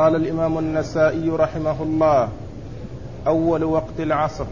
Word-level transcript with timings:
قال 0.00 0.16
الإمام 0.16 0.58
النسائي 0.58 1.30
رحمه 1.30 1.82
الله 1.82 2.28
أول 3.26 3.64
وقت 3.64 4.00
العصر. 4.00 4.44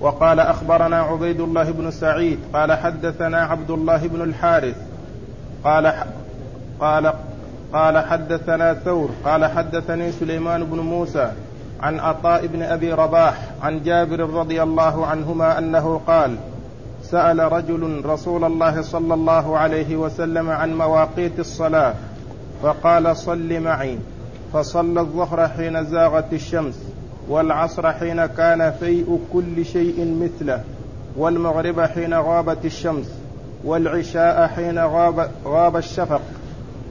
وقال 0.00 0.40
أخبرنا 0.40 1.00
عبيد 1.00 1.40
الله 1.40 1.70
بن 1.70 1.90
سعيد 1.90 2.38
قال 2.52 2.72
حدثنا 2.72 3.38
عبد 3.38 3.70
الله 3.70 4.06
بن 4.06 4.22
الحارث 4.22 4.76
قال 5.64 5.92
قال 6.80 7.12
قال 7.72 7.98
حدثنا 7.98 8.74
ثور 8.74 9.10
قال 9.24 9.44
حدثني 9.44 10.12
سليمان 10.12 10.64
بن 10.64 10.80
موسى 10.80 11.32
عن 11.80 12.00
عطاء 12.00 12.46
بن 12.46 12.62
أبي 12.62 12.92
رباح 12.92 13.34
عن 13.62 13.82
جابر 13.82 14.20
رضي 14.20 14.62
الله 14.62 15.06
عنهما 15.06 15.58
أنه 15.58 16.00
قال 16.06 16.36
سأل 17.02 17.52
رجل 17.52 18.02
رسول 18.04 18.44
الله 18.44 18.82
صلى 18.82 19.14
الله 19.14 19.58
عليه 19.58 19.96
وسلم 19.96 20.50
عن 20.50 20.78
مواقيت 20.78 21.38
الصلاة 21.38 21.94
فقال 22.62 23.16
صل 23.16 23.60
معي. 23.60 23.98
فصلى 24.52 25.00
الظهر 25.00 25.48
حين 25.48 25.84
زاغت 25.84 26.32
الشمس 26.32 26.74
والعصر 27.28 27.92
حين 27.92 28.26
كان 28.26 28.72
فيء 28.80 29.20
كل 29.32 29.64
شيء 29.64 30.16
مثله 30.22 30.60
والمغرب 31.16 31.80
حين 31.80 32.14
غابت 32.14 32.64
الشمس 32.64 33.06
والعشاء 33.64 34.46
حين 34.46 34.78
غاب, 34.78 35.30
غاب 35.44 35.76
الشفق. 35.76 36.20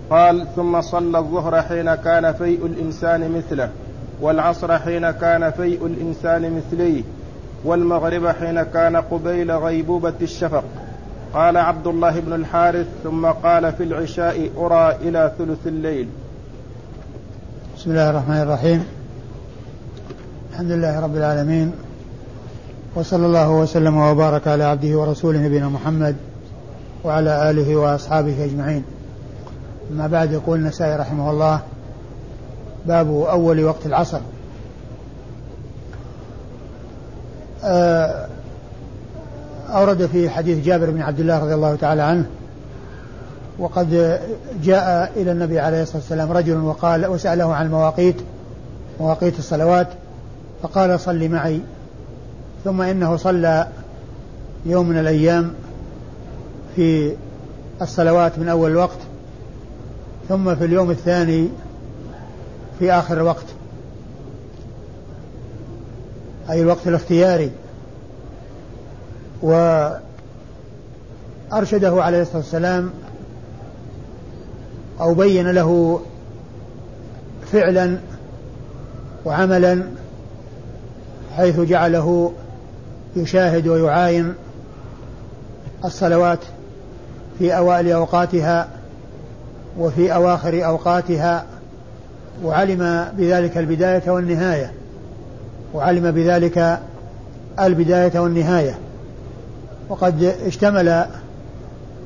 قال 0.10 0.48
ثم 0.56 0.82
صلى 0.82 1.18
الظهر 1.18 1.62
حين 1.62 1.96
كان 1.96 2.34
فيء 2.34 2.66
الإنسان 2.66 3.32
مثله 3.32 3.70
والعصر 4.22 4.80
حين 4.80 5.12
كان 5.12 5.52
فيء 5.52 5.86
الإنسان 5.86 6.56
مثليه 6.58 7.02
والمغرب 7.66 8.28
حين 8.28 8.64
كان 8.64 8.96
قبيل 8.96 9.52
غيبوبة 9.52 10.14
الشفق. 10.22 10.64
قال 11.34 11.58
عبد 11.58 11.88
الله 11.88 12.20
بن 12.20 12.34
الحارث 12.34 12.88
ثم 13.04 13.26
قال 13.26 13.74
في 13.74 13.84
العشاء 13.84 14.50
أرى 14.58 14.96
إلى 15.02 15.32
ثلث 15.38 15.68
الليل. 15.68 16.08
بسم 17.82 17.92
الله 17.92 18.10
الرحمن 18.10 18.42
الرحيم. 18.42 18.86
الحمد 20.52 20.72
لله 20.72 21.00
رب 21.00 21.16
العالمين. 21.16 21.72
وصلى 22.96 23.26
الله 23.26 23.52
وسلم 23.52 23.98
وبارك 23.98 24.48
على 24.48 24.64
عبده 24.64 24.98
ورسوله 24.98 25.40
نبينا 25.40 25.70
محمد 25.70 26.16
وعلى 27.04 27.50
آله 27.50 27.76
وأصحابه 27.76 28.46
أجمعين. 28.46 28.84
أما 29.92 30.08
بعد 30.08 30.32
يقول 30.32 30.60
النسائي 30.60 30.96
رحمه 30.96 31.32
الله 31.32 31.62
باب 32.86 33.08
أول 33.08 33.64
وقت 33.64 33.86
العصر. 33.86 34.20
آه، 37.64 38.28
أورد 39.70 40.06
في 40.06 40.30
حديث 40.30 40.66
جابر 40.66 40.90
بن 40.90 41.02
عبد 41.02 41.20
الله 41.20 41.40
رضي 41.40 41.54
الله 41.54 41.76
تعالى 41.76 42.02
عنه 42.02 42.26
وقد 43.62 44.20
جاء 44.64 45.12
إلى 45.16 45.32
النبي 45.32 45.60
عليه 45.60 45.82
الصلاة 45.82 45.98
والسلام 45.98 46.32
رجل 46.32 46.58
وقال 46.58 47.06
وسأله 47.06 47.56
عن 47.56 47.66
المواقيت 47.66 48.16
مواقيت 49.00 49.40
الصلوات 49.40 49.88
فقال 50.64 51.00
صل 51.00 51.30
معي 51.30 51.62
ثم 52.64 52.82
إنه 52.82 53.16
صلى 53.16 53.68
يوم 54.66 54.90
من 54.90 54.98
الأيام 54.98 55.54
في 56.76 57.16
الصلوات 57.82 58.40
من 58.40 58.50
أول 58.50 58.72
الوقت 58.72 58.98
ثم 60.30 60.56
في 60.56 60.66
اليوم 60.66 60.92
الثاني 60.92 61.50
في 62.80 62.92
آخر 62.92 63.18
الوقت 63.18 63.46
أي 66.50 66.62
الوقت 66.62 66.88
الاختياري. 66.88 67.52
وأرشده 69.42 70.02
عليه 72.04 72.22
الصلاة 72.22 72.38
والسلام 72.38 72.92
أو 75.02 75.14
بين 75.14 75.52
له 75.52 76.02
فعلا 77.52 77.98
وعملا 79.26 79.84
حيث 81.38 81.60
جعله 81.60 82.32
يشاهد 83.16 83.68
ويعاين 83.68 84.34
الصلوات 85.86 86.40
في 87.40 87.58
أوائل 87.58 87.92
أوقاتها 87.92 88.68
وفي 89.80 90.14
أواخر 90.14 90.66
أوقاتها 90.66 91.46
وعلم 92.44 93.08
بذلك 93.18 93.58
البداية 93.58 94.12
والنهاية. 94.12 94.72
وعلم 95.74 96.12
بذلك 96.12 96.80
البداية 97.60 98.20
والنهاية. 98.20 98.78
وقد 99.90 100.24
اشتمل 100.24 101.06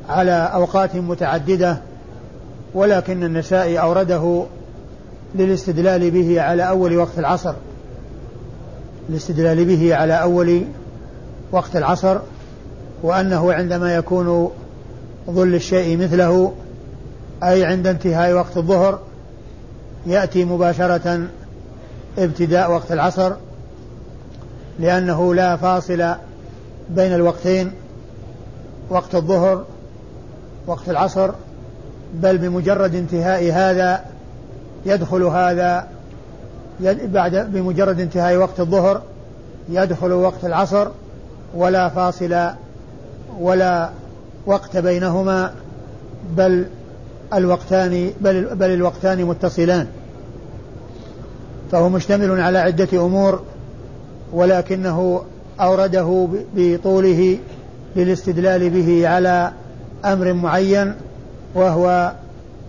على 0.10 0.50
أوقات 0.54 0.96
متعددة 0.96 1.78
ولكن 2.74 3.24
النسائي 3.24 3.80
أورده 3.80 4.46
للاستدلال 5.36 6.12
به 6.12 6.42
على 6.42 6.70
أول 6.70 6.98
وقت 6.98 7.20
العصر. 7.20 7.54
الاستدلال 9.10 9.66
به 9.66 9.96
على 9.96 10.22
أول 10.22 10.64
وقت 11.52 11.76
العصر 11.76 12.18
وأنه 13.04 13.54
عندما 13.54 13.96
يكون 13.96 14.52
ظل 15.30 15.56
الشيء 15.56 15.98
مثله 15.98 16.54
أي 17.44 17.66
عند 17.66 17.88
انتهاء 17.88 18.34
وقت 18.34 18.58
الظهر 18.58 19.00
يأتي 20.06 20.46
مباشرة 20.46 21.28
ابتداء 22.18 22.72
وقت 22.72 22.92
العصر 22.92 23.34
لأنه 24.80 25.36
لا 25.36 25.56
فاصل 25.58 26.14
بين 26.90 27.14
الوقتين 27.14 27.72
وقت 28.90 29.16
الظهر 29.16 29.66
وقت 30.68 30.90
العصر. 30.90 31.32
بل 32.22 32.38
بمجرد 32.38 32.96
انتهاء 32.96 33.52
هذا 33.52 34.02
يدخل 34.86 35.24
هذا 35.24 35.88
بعد 37.04 37.36
بمجرد 37.36 38.00
انتهاء 38.00 38.36
وقت 38.36 38.60
الظهر 38.60 39.02
يدخل 39.70 40.12
وقت 40.12 40.46
العصر 40.46 40.88
ولا 41.56 41.90
فاصل 41.90 42.50
ولا 43.40 43.90
وقت 44.46 44.78
بينهما 44.78 45.52
بل 46.38 46.66
الوقتان 47.34 48.12
بل, 48.22 48.56
بل 48.56 48.70
الوقتان 48.70 49.26
متصلان. 49.26 49.88
فهو 51.72 51.90
مشتمل 51.90 52.42
على 52.42 52.58
عدة 52.58 53.06
أمور 53.06 53.42
ولكنه 54.34 55.22
أورده 55.60 56.28
بطوله 56.56 57.38
للاستدلال 57.96 58.70
به 58.70 59.08
على 59.08 59.52
أمر 60.06 60.34
معين 60.34 60.94
وهو 61.56 62.12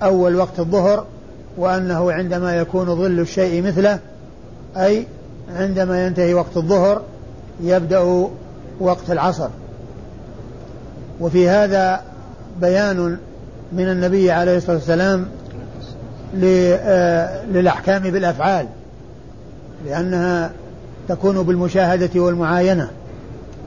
أول 0.02 0.36
وقت 0.36 0.60
الظهر 0.60 1.04
وأنه 1.56 2.12
عندما 2.12 2.56
يكون 2.56 2.94
ظل 2.94 3.20
الشيء 3.20 3.62
مثله 3.62 3.98
أي 4.76 5.06
عندما 5.56 6.06
ينتهي 6.06 6.34
وقت 6.34 6.56
الظهر 6.56 7.02
يبدأ 7.62 8.28
وقت 8.80 9.10
العصر. 9.10 9.48
وفي 11.20 11.48
هذا 11.48 12.00
بيان 12.60 13.16
من 13.72 13.88
النبي 13.88 14.30
عليه 14.30 14.56
الصلاة 14.56 14.76
والسلام 14.76 15.26
آه، 16.44 17.44
للأحكام 17.44 18.02
بالأفعال 18.02 18.66
لأنها 19.86 20.50
تكون 21.08 21.42
بالمشاهدة 21.42 22.20
والمعاينة. 22.20 22.90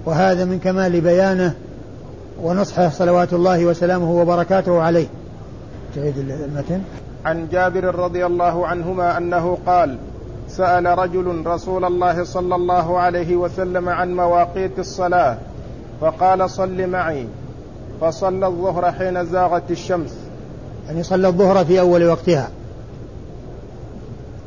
وهذا 0.06 0.46
من 0.46 0.60
كمال 0.60 1.02
بيانه 1.02 1.54
ونصحه 2.44 2.90
صلوات 2.90 3.34
الله 3.34 3.66
وسلامه 3.66 4.12
وبركاته 4.12 4.82
عليه. 4.82 5.08
تعيد 5.96 6.18
المتن. 6.18 6.82
عن 7.26 7.48
جابر 7.52 7.96
رضي 7.96 8.26
الله 8.26 8.68
عنهما 8.68 9.18
أنه 9.18 9.58
قال 9.66 9.98
سأل 10.50 10.86
رجل 10.86 11.44
رسول 11.46 11.86
الله 11.86 12.24
صلى 12.24 12.56
الله 12.56 13.00
عليه 13.00 13.36
وسلم 13.36 13.90
عن 13.90 14.16
مواقيت 14.16 14.80
الصلاة 14.80 15.38
فقال 16.02 16.50
صل 16.50 16.88
معي. 16.88 17.26
فصلى 18.02 18.48
الظهر 18.48 18.92
حين 18.92 19.26
زاغت 19.26 19.72
الشمس. 19.72 20.14
يعني 20.88 21.04
صلى 21.04 21.28
الظهر 21.28 21.66
في 21.66 21.80
أول 21.80 22.04
وقتها. 22.04 22.50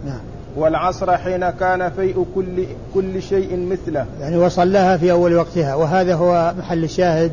نعم. 0.07 0.21
والعصر 0.57 1.17
حين 1.17 1.51
كان 1.51 1.91
فيء 1.91 2.27
كل 2.35 2.65
كل 2.95 3.23
شيء 3.23 3.69
مثله. 3.71 4.07
يعني 4.21 4.39
وصلىها 4.39 4.97
في 4.97 5.13
أول 5.13 5.37
وقتها. 5.37 5.75
وهذا 5.75 6.15
هو 6.15 6.55
محل 6.59 6.85
الشاهد 6.85 7.33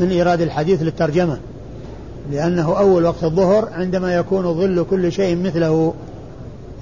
من 0.00 0.10
إيراد 0.10 0.40
الحديث 0.40 0.82
للترجمة 0.82 1.38
لأنه 2.30 2.78
أول 2.78 3.04
وقت 3.04 3.24
الظهر 3.24 3.68
عندما 3.72 4.14
يكون 4.14 4.54
ظل 4.54 4.86
كل 4.90 5.12
شيء 5.12 5.36
مثله. 5.36 5.94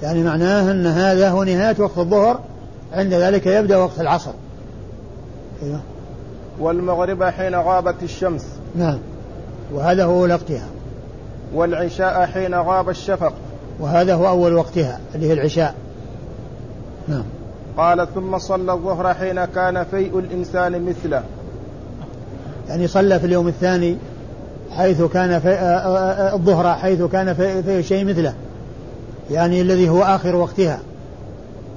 يعني 0.03 0.23
معناه 0.23 0.71
أن 0.71 0.85
هذا 0.87 1.29
هو 1.29 1.43
نهاية 1.43 1.75
وقت 1.79 1.97
الظهر 1.97 2.39
عند 2.93 3.13
ذلك 3.13 3.47
يبدأ 3.47 3.77
وقت 3.77 3.99
العصر. 3.99 4.31
أيوه. 5.63 5.79
والمغرب 6.59 7.23
حين 7.23 7.55
غابت 7.55 8.03
الشمس. 8.03 8.45
نعم. 8.75 8.97
وهذا 9.73 10.05
هو 10.05 10.25
وقتها. 10.25 10.67
والعشاء 11.53 12.25
حين 12.25 12.55
غاب 12.55 12.89
الشفق. 12.89 13.33
وهذا 13.79 14.13
هو 14.13 14.27
أول 14.27 14.53
وقتها 14.53 14.99
اللي 15.15 15.27
هي 15.27 15.33
العشاء. 15.33 15.75
نعم. 17.07 17.23
قال 17.77 18.07
ثم 18.15 18.37
صلى 18.37 18.73
الظهر 18.73 19.13
حين 19.13 19.45
كان 19.45 19.83
فيء 19.83 20.19
الإنسان 20.19 20.85
مثله. 20.85 21.23
يعني 22.69 22.87
صلى 22.87 23.19
في 23.19 23.25
اليوم 23.25 23.47
الثاني 23.47 23.97
حيث 24.71 25.01
كان 25.01 25.39
في 25.39 25.49
آه، 25.49 25.51
آه، 25.51 26.31
آه، 26.31 26.35
الظهر 26.35 26.73
حيث 26.75 27.01
كان 27.01 27.33
في, 27.33 27.63
في 27.63 27.83
شيء 27.83 28.05
مثله 28.05 28.33
يعني 29.31 29.61
الذي 29.61 29.89
هو 29.89 30.03
آخر 30.03 30.35
وقتها. 30.35 30.79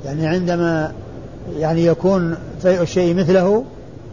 يعني 0.05 0.27
عندما 0.27 0.93
يعني 1.59 1.87
يكون 1.87 2.37
فيء 2.63 2.83
الشيء 2.83 3.15
مثله 3.15 3.65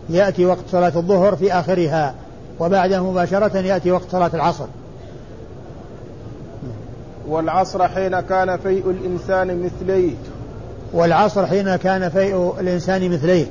يأتي 0.09 0.45
وقت 0.45 0.63
صلاة 0.71 0.91
الظهر 0.95 1.35
في 1.35 1.53
آخرها 1.53 2.13
وبعده 2.59 3.03
مباشرة 3.12 3.57
يأتي 3.57 3.91
وقت 3.91 4.12
صلاة 4.12 4.31
العصر. 4.33 4.65
والعصر 7.27 7.88
حين 7.88 8.19
كان 8.19 8.57
فيء 8.57 8.89
الإنسان 8.89 9.63
مثليه. 9.63 10.12
والعصر 10.94 11.45
حين 11.45 11.75
كان 11.75 12.09
فيء 12.09 12.53
الإنسان 12.59 13.09
مثليه. 13.09 13.45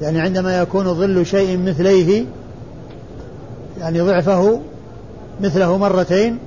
يعني 0.00 0.20
عندما 0.20 0.60
يكون 0.60 0.94
ظل 0.94 1.26
شيء 1.26 1.58
مثليه 1.58 2.24
يعني 3.80 4.00
ضعفه 4.00 4.60
مثله 5.40 5.76
مرتين 5.76 6.38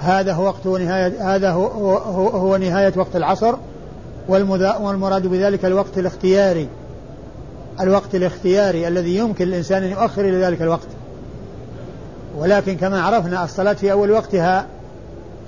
هذا 0.00 0.32
هو 0.32 0.44
وقت 0.44 0.66
نهاية 0.66 1.34
هذا 1.34 1.50
هو, 1.50 1.66
هو, 1.96 2.28
هو 2.28 2.56
نهاية 2.56 2.92
وقت 2.96 3.16
العصر 3.16 3.54
والمراد 4.28 5.26
بذلك 5.26 5.64
الوقت 5.64 5.98
الاختياري. 5.98 6.68
الوقت 7.80 8.14
الاختياري 8.14 8.88
الذي 8.88 9.16
يمكن 9.16 9.48
الإنسان 9.48 9.82
أن 9.82 9.90
يؤخر 9.90 10.20
إلى 10.20 10.44
ذلك 10.44 10.62
الوقت. 10.62 10.88
ولكن 12.38 12.76
كما 12.76 13.02
عرفنا 13.02 13.44
الصلاة 13.44 13.72
في 13.72 13.92
أول 13.92 14.10
وقتها 14.10 14.66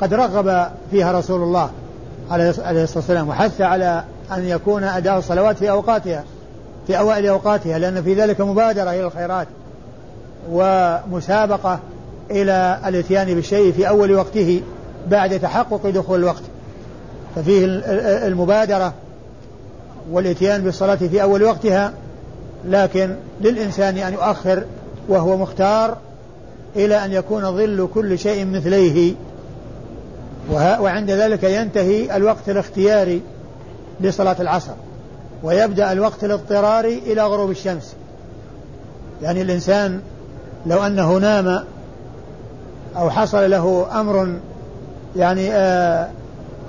قد 0.00 0.14
رغب 0.14 0.66
فيها 0.90 1.12
رسول 1.12 1.42
الله 1.42 1.70
عليه 2.30 2.50
الصلاة 2.50 2.86
والسلام 2.96 3.28
وحث 3.28 3.60
على 3.60 4.04
أن 4.32 4.44
يكون 4.44 4.84
أداء 4.84 5.18
الصلوات 5.18 5.58
في 5.58 5.70
أوقاتها. 5.70 6.24
في 6.90 6.98
أوائل 6.98 7.26
أوقاتها 7.26 7.78
لأن 7.78 8.02
في 8.02 8.14
ذلك 8.14 8.40
مبادرة 8.40 8.90
إلى 8.90 9.06
الخيرات 9.06 9.48
ومسابقة 10.50 11.78
إلى 12.30 12.78
الإتيان 12.86 13.34
بالشيء 13.34 13.72
في 13.72 13.88
أول 13.88 14.14
وقته 14.14 14.62
بعد 15.08 15.40
تحقق 15.40 15.86
دخول 15.86 16.18
الوقت. 16.18 16.42
ففيه 17.36 17.64
المبادرة 18.26 18.94
والإتيان 20.10 20.62
بالصلاة 20.62 20.94
في 20.94 21.22
أول 21.22 21.42
وقتها 21.42 21.92
لكن 22.64 23.14
للإنسان 23.40 23.98
أن 23.98 24.12
يؤخر 24.12 24.64
وهو 25.08 25.36
مختار 25.36 25.96
إلى 26.76 27.04
أن 27.04 27.12
يكون 27.12 27.56
ظل 27.56 27.88
كل 27.94 28.18
شيء 28.18 28.46
مثليه. 28.46 29.14
وعند 30.52 31.10
ذلك 31.10 31.44
ينتهي 31.44 32.16
الوقت 32.16 32.48
الاختياري 32.48 33.22
لصلاة 34.00 34.36
العصر. 34.40 34.72
ويبدأ 35.42 35.92
الوقت 35.92 36.24
الاضطراري 36.24 36.98
إلى 36.98 37.22
غروب 37.22 37.50
الشمس. 37.50 37.94
يعني 39.22 39.42
الإنسان 39.42 40.00
لو 40.66 40.82
أنه 40.86 41.18
نام 41.18 41.64
أو 42.96 43.10
حصل 43.10 43.50
له 43.50 43.86
أمر 44.00 44.38
يعني 45.16 45.52
آآ 45.52 46.08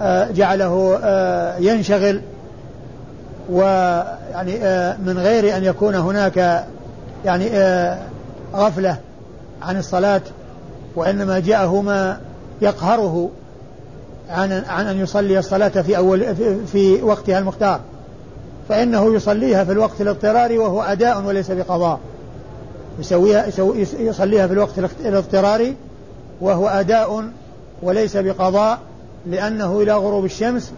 آآ 0.01 0.31
جعله 0.31 0.99
آآ 1.03 1.57
ينشغل 1.57 2.21
ويعني 3.49 4.51
من 5.05 5.17
غير 5.17 5.57
أن 5.57 5.63
يكون 5.63 5.95
هناك 5.95 6.65
يعني 7.25 7.49
غفلة 8.55 8.97
عن 9.61 9.77
الصلاة 9.77 10.21
وإنما 10.95 11.39
جاءه 11.39 11.81
ما 11.81 12.17
يقهره 12.61 13.29
عن 14.29 14.63
عن 14.67 14.87
أن 14.87 14.99
يصلي 14.99 15.39
الصلاة 15.39 15.69
في 15.69 15.97
أول 15.97 16.35
في, 16.35 16.65
في 16.65 17.03
وقتها 17.03 17.39
المختار. 17.39 17.79
فإنه 18.71 19.15
يصليها 19.15 19.63
في 19.63 19.71
الوقت 19.71 20.01
الاضطراري 20.01 20.57
وهو 20.57 20.81
أداء 20.81 21.23
وليس 21.23 21.51
بقضاء. 21.51 21.99
يسويها 22.99 23.45
يصليها 23.99 24.47
في 24.47 24.53
الوقت 24.53 24.79
الاضطراري 25.05 25.75
وهو 26.41 26.67
أداء 26.67 27.23
وليس 27.81 28.17
بقضاء 28.17 28.79
لأنه 29.25 29.81
إلى 29.81 29.93
غروب 29.93 30.25
الشمس 30.25 30.71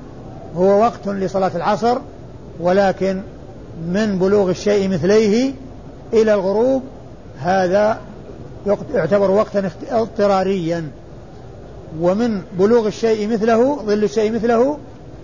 هو 0.55 0.79
وقت 0.79 1.07
لصلاة 1.07 1.51
العصر 1.55 1.97
ولكن 2.59 3.21
من 3.87 4.19
بلوغ 4.19 4.49
الشيء 4.49 4.89
مثليه 4.89 5.53
إلى 6.13 6.33
الغروب 6.33 6.83
هذا 7.39 7.99
يعتبر 8.93 9.31
وقتا 9.31 9.69
اضطراريا. 9.91 10.89
ومن 12.01 12.41
بلوغ 12.59 12.87
الشيء 12.87 13.27
مثله 13.27 13.75
ظل 13.75 14.03
الشيء 14.03 14.31
مثله 14.31 14.77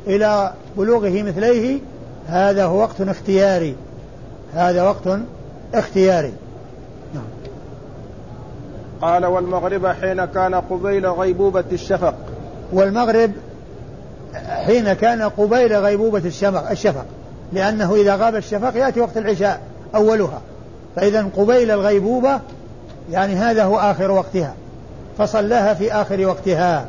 إلى 0.07 0.53
بلوغه 0.77 1.21
مثليه 1.23 1.79
هذا 2.29 2.65
هو 2.65 2.79
وقت 2.79 3.01
اختياري. 3.01 3.75
هذا 4.53 4.83
وقت 4.83 5.19
اختياري. 5.73 6.33
نعم. 7.13 7.23
قال 9.01 9.25
والمغرب 9.25 9.87
حين 9.87 10.25
كان 10.25 10.55
قبيل 10.55 11.07
غيبوبة 11.07 11.63
الشفق. 11.71 12.13
والمغرب 12.73 13.31
حين 14.49 14.93
كان 14.93 15.21
قبيل 15.21 15.73
غيبوبة 15.73 16.21
الشفق 16.25 16.69
الشفق. 16.69 17.05
لأنه 17.53 17.95
إذا 17.95 18.15
غاب 18.15 18.35
الشفق 18.35 18.77
يأتي 18.77 19.01
وقت 19.01 19.17
العشاء 19.17 19.61
أولها. 19.95 20.41
فإذا 20.95 21.27
قبيل 21.37 21.71
الغيبوبة 21.71 22.39
يعني 23.11 23.35
هذا 23.35 23.63
هو 23.63 23.79
آخر 23.79 24.11
وقتها. 24.11 24.53
فصلاها 25.17 25.73
في 25.73 25.93
آخر 25.93 26.25
وقتها. 26.25 26.85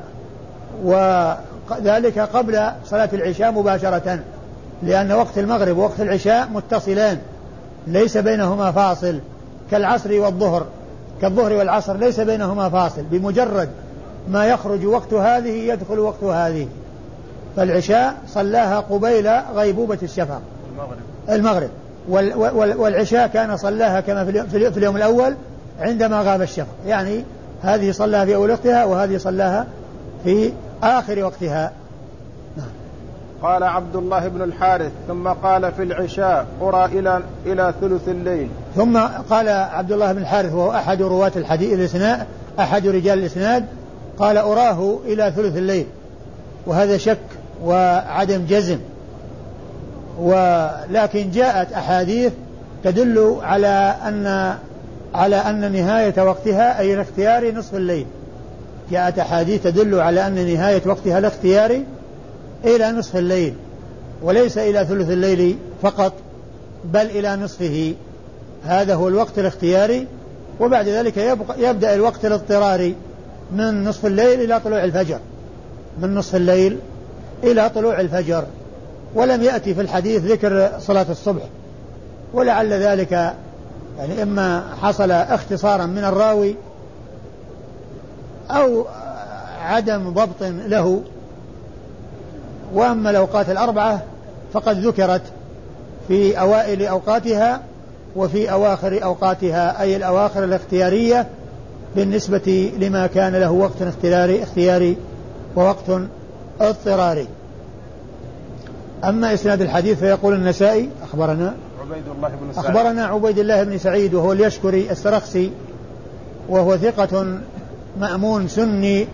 وذلك 0.85 2.19
قبل 2.19 2.71
صلاة 2.87 3.09
العشاء 3.13 3.53
مباشرة. 3.53 4.21
لأن 4.83 5.13
وقت 5.13 5.39
المغرب 5.39 5.77
ووقت 5.77 6.01
العشاء 6.01 6.49
متصلان 6.49 7.19
ليس 7.87 8.17
بينهما 8.17 8.73
فاصل. 8.73 9.19
كالعصر 9.71 10.13
والظهر 10.13 10.67
كالظهر 11.23 11.53
والعصر 11.53 11.97
ليس 11.97 12.21
بينهما 12.21 12.69
فاصل. 12.69 13.03
بمجرد 13.03 13.69
ما 14.29 14.47
يخرج 14.47 14.87
وقت 14.87 15.15
هذه 15.15 15.73
يدخل 15.73 15.99
وقت 15.99 16.25
هذه. 16.25 16.69
فالعشاء 17.57 18.15
صلاها 18.29 18.81
قبيل 18.81 19.31
غيبوبة 19.55 19.99
الشفق 20.03 20.41
المغرب. 21.29 21.71
المغرب. 22.09 22.79
والعشاء 22.79 23.27
كان 23.27 23.57
صلاها 23.57 24.01
كما 24.01 24.25
في 24.25 24.77
اليوم 24.77 24.97
الأول 24.97 25.35
عندما 25.81 26.23
غاب 26.23 26.43
الشفق 26.43 26.75
يعني 26.87 27.25
هذه 27.63 27.91
صلاها 27.91 28.25
في 28.25 28.35
أول 28.35 28.51
وقتها 28.51 28.85
وهذه 28.85 29.17
صلاها 29.17 29.67
في 30.25 30.53
آخر 30.83 31.25
وقتها. 31.25 31.73
قال 33.43 33.63
عبد 33.63 33.97
الله 33.97 34.29
بن 34.29 34.43
الحارث 34.43 34.93
ثم 35.09 35.29
قال 35.29 35.73
في 35.73 35.83
العشاء 35.83 36.47
قرى 36.61 36.85
إلى 36.85 37.21
إلى 37.47 37.75
ثلث 37.81 38.09
الليل. 38.09 38.49
ثم 38.77 38.99
قال 39.31 39.49
عبد 39.49 39.93
الله 39.93 40.13
بن 40.13 40.23
الحارث 40.23 40.55
وهو 40.55 40.71
أحد 40.71 41.03
رواة 41.03 41.33
الحديث 41.37 41.73
الإسناد 41.73 42.27
أحد 42.61 42.87
رجال 42.87 43.19
الإسناد 43.19 43.65
قال 44.19 44.37
أراه 44.37 44.99
إلى 45.05 45.33
ثلث 45.37 45.57
الليل. 45.57 45.87
وهذا 46.67 46.97
شك 46.97 47.19
وعدم 47.65 48.45
جزم. 48.49 48.79
ولكن 50.19 51.31
جاءت 51.31 51.73
أحاديث 51.73 52.33
تدل 52.85 53.37
على 53.43 53.95
أن 54.09 54.55
على 55.15 55.37
أن 55.37 55.73
نهاية 55.73 56.23
وقتها 56.23 56.79
أي 56.79 56.95
الاختياري 56.95 57.53
نصف 57.53 57.75
الليل. 57.75 58.07
جاءت 58.91 59.19
أحاديث 59.19 59.63
تدل 59.63 60.01
على 60.01 60.27
أن 60.27 60.35
نهاية 60.35 60.83
وقتها 60.87 61.19
الاختياري 61.19 61.85
إلى 62.65 62.93
نصف 62.93 63.17
الليل 63.17 63.55
وليس 64.23 64.59
إلى 64.59 64.85
ثلث 64.85 65.11
الليل 65.11 65.59
فقط 65.83 66.13
بل 66.85 67.07
إلى 67.07 67.37
نصفه. 67.37 67.95
هذا 68.65 68.95
هو 68.95 69.09
الوقت 69.09 69.39
الاختياري 69.39 70.07
وبعد 70.61 70.89
ذلك 70.89 71.37
يبدأ 71.59 71.95
الوقت 71.95 72.27
الاضطراري 72.27 72.95
من 73.53 73.85
نصف 73.85 74.07
الليل 74.07 74.41
إلى 74.41 74.61
طلوع 74.61 74.85
الفجر. 74.85 75.19
من 76.03 76.15
نصف 76.15 76.37
الليل 76.37 76.79
إلى 77.45 77.71
طلوع 77.71 78.01
الفجر. 78.01 78.45
ولم 79.15 79.43
يأتي 79.43 79.75
في 79.75 79.81
الحديث 79.81 80.25
ذكر 80.25 80.71
صلاة 80.79 81.07
الصبح. 81.11 81.43
ولعل 82.35 82.73
ذلك 82.73 83.13
يعني 83.99 84.23
إما 84.23 84.75
حصل 84.83 85.11
اختصارا 85.11 85.87
من 85.87 86.05
الراوي 86.05 86.55
أو 88.51 88.87
عدم 89.61 90.11
ضبط 90.11 90.43
له. 90.43 91.03
وأما 92.75 93.11
الأوقات 93.11 93.51
الأربعة 93.51 94.03
فقد 94.53 94.87
ذكرت 94.87 95.23
في 96.09 96.41
أوائل 96.41 96.87
أوقاتها 96.87 97.61
وفي 98.17 98.53
أواخر 98.53 99.05
أوقاتها 99.05 99.83
أي 99.83 99.97
الأواخر 99.97 100.45
الاختيارية 100.45 101.27
بالنسبة 101.97 102.73
لما 102.79 103.07
كان 103.07 103.37
له 103.37 103.51
وقت 103.51 103.83
اختياري 103.83 104.43
اختياري 104.43 104.97
ووقت 105.57 106.03
اضطراري. 106.61 107.27
أما 109.05 109.35
إسناد 109.35 109.61
الحديث 109.61 109.99
فيقول 109.99 110.35
النسائي 110.35 110.89
أخبرنا. 111.03 111.55
عبيد 111.81 112.05
الله 112.17 112.29
بن 112.29 112.53
سعيد. 112.53 112.67
أخبرنا 112.67 113.07
عبيد 113.07 113.39
الله 113.39 113.63
بن 113.63 113.79
سعيد 113.79 114.15
وهو 114.15 114.33
اليشكري 114.33 114.91
السرخسي 114.91 115.51
وهو 116.49 116.77
ثقة 116.77 117.39
مأمون 118.01 118.49
سني 118.49 119.07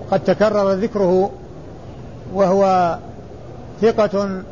وقد 0.00 0.24
تكرر 0.24 0.72
ذكره 0.72 1.30
وهو 2.34 2.96
ثقة 3.82 4.42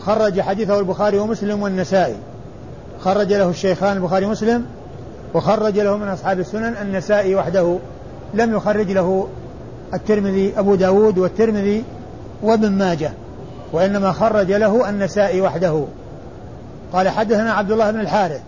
خرج 0.00 0.40
حديثه 0.40 0.78
البخاري 0.78 1.18
ومسلم 1.18 1.62
والنسائي. 1.62 2.16
خرج 3.00 3.32
له 3.32 3.50
الشيخان 3.50 3.96
البخاري 3.96 4.26
ومسلم 4.26 4.66
وخرج 5.34 5.78
له 5.78 5.96
من 5.96 6.08
أصحاب 6.08 6.40
السنن 6.40 6.76
النسائي 6.82 7.34
وحده. 7.34 7.78
لم 8.34 8.56
يخرج 8.56 8.90
له 8.92 9.28
الترمذي 9.94 10.58
أبو 10.58 10.74
داود 10.74 11.18
والترمذي 11.18 11.84
وابن 12.42 12.70
ماجه 12.70 13.12
وإنما 13.72 14.12
خرج 14.12 14.52
له 14.52 14.88
النسائي 14.88 15.40
وحده. 15.40 15.84
قال 16.92 17.08
حدثنا 17.08 17.52
عبد 17.52 17.70
الله 17.70 17.90
بن 17.90 18.00
الحارث 18.00 18.40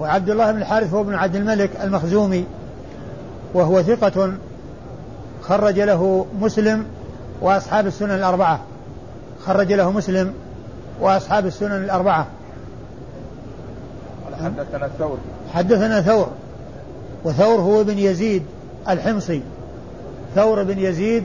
وعبد 0.00 0.30
الله 0.30 0.52
بن 0.52 0.58
الحارث 0.58 0.94
هو 0.94 1.00
ابن 1.00 1.14
عبد 1.14 1.36
الملك 1.36 1.70
المخزومي 1.82 2.44
وهو 3.54 3.82
ثقة 3.82 4.32
خرج 5.42 5.80
له 5.80 6.26
مسلم 6.40 6.84
وأصحاب 7.40 7.86
السنن 7.86 8.10
الأربعة. 8.10 8.60
خرج 9.46 9.72
له 9.72 9.90
مسلم 9.90 10.34
وأصحاب 11.00 11.46
السنن 11.46 11.84
الأربعة. 11.84 12.26
حدثنا 14.42 14.88
ثور. 14.98 15.18
حدثنا 15.54 16.02
ثور. 16.02 16.28
وثور 17.24 17.60
هو 17.60 17.84
بن 17.84 17.98
يزيد 17.98 18.42
الحمصي. 18.88 19.42
ثور 20.34 20.62
بن 20.62 20.78
يزيد 20.78 21.24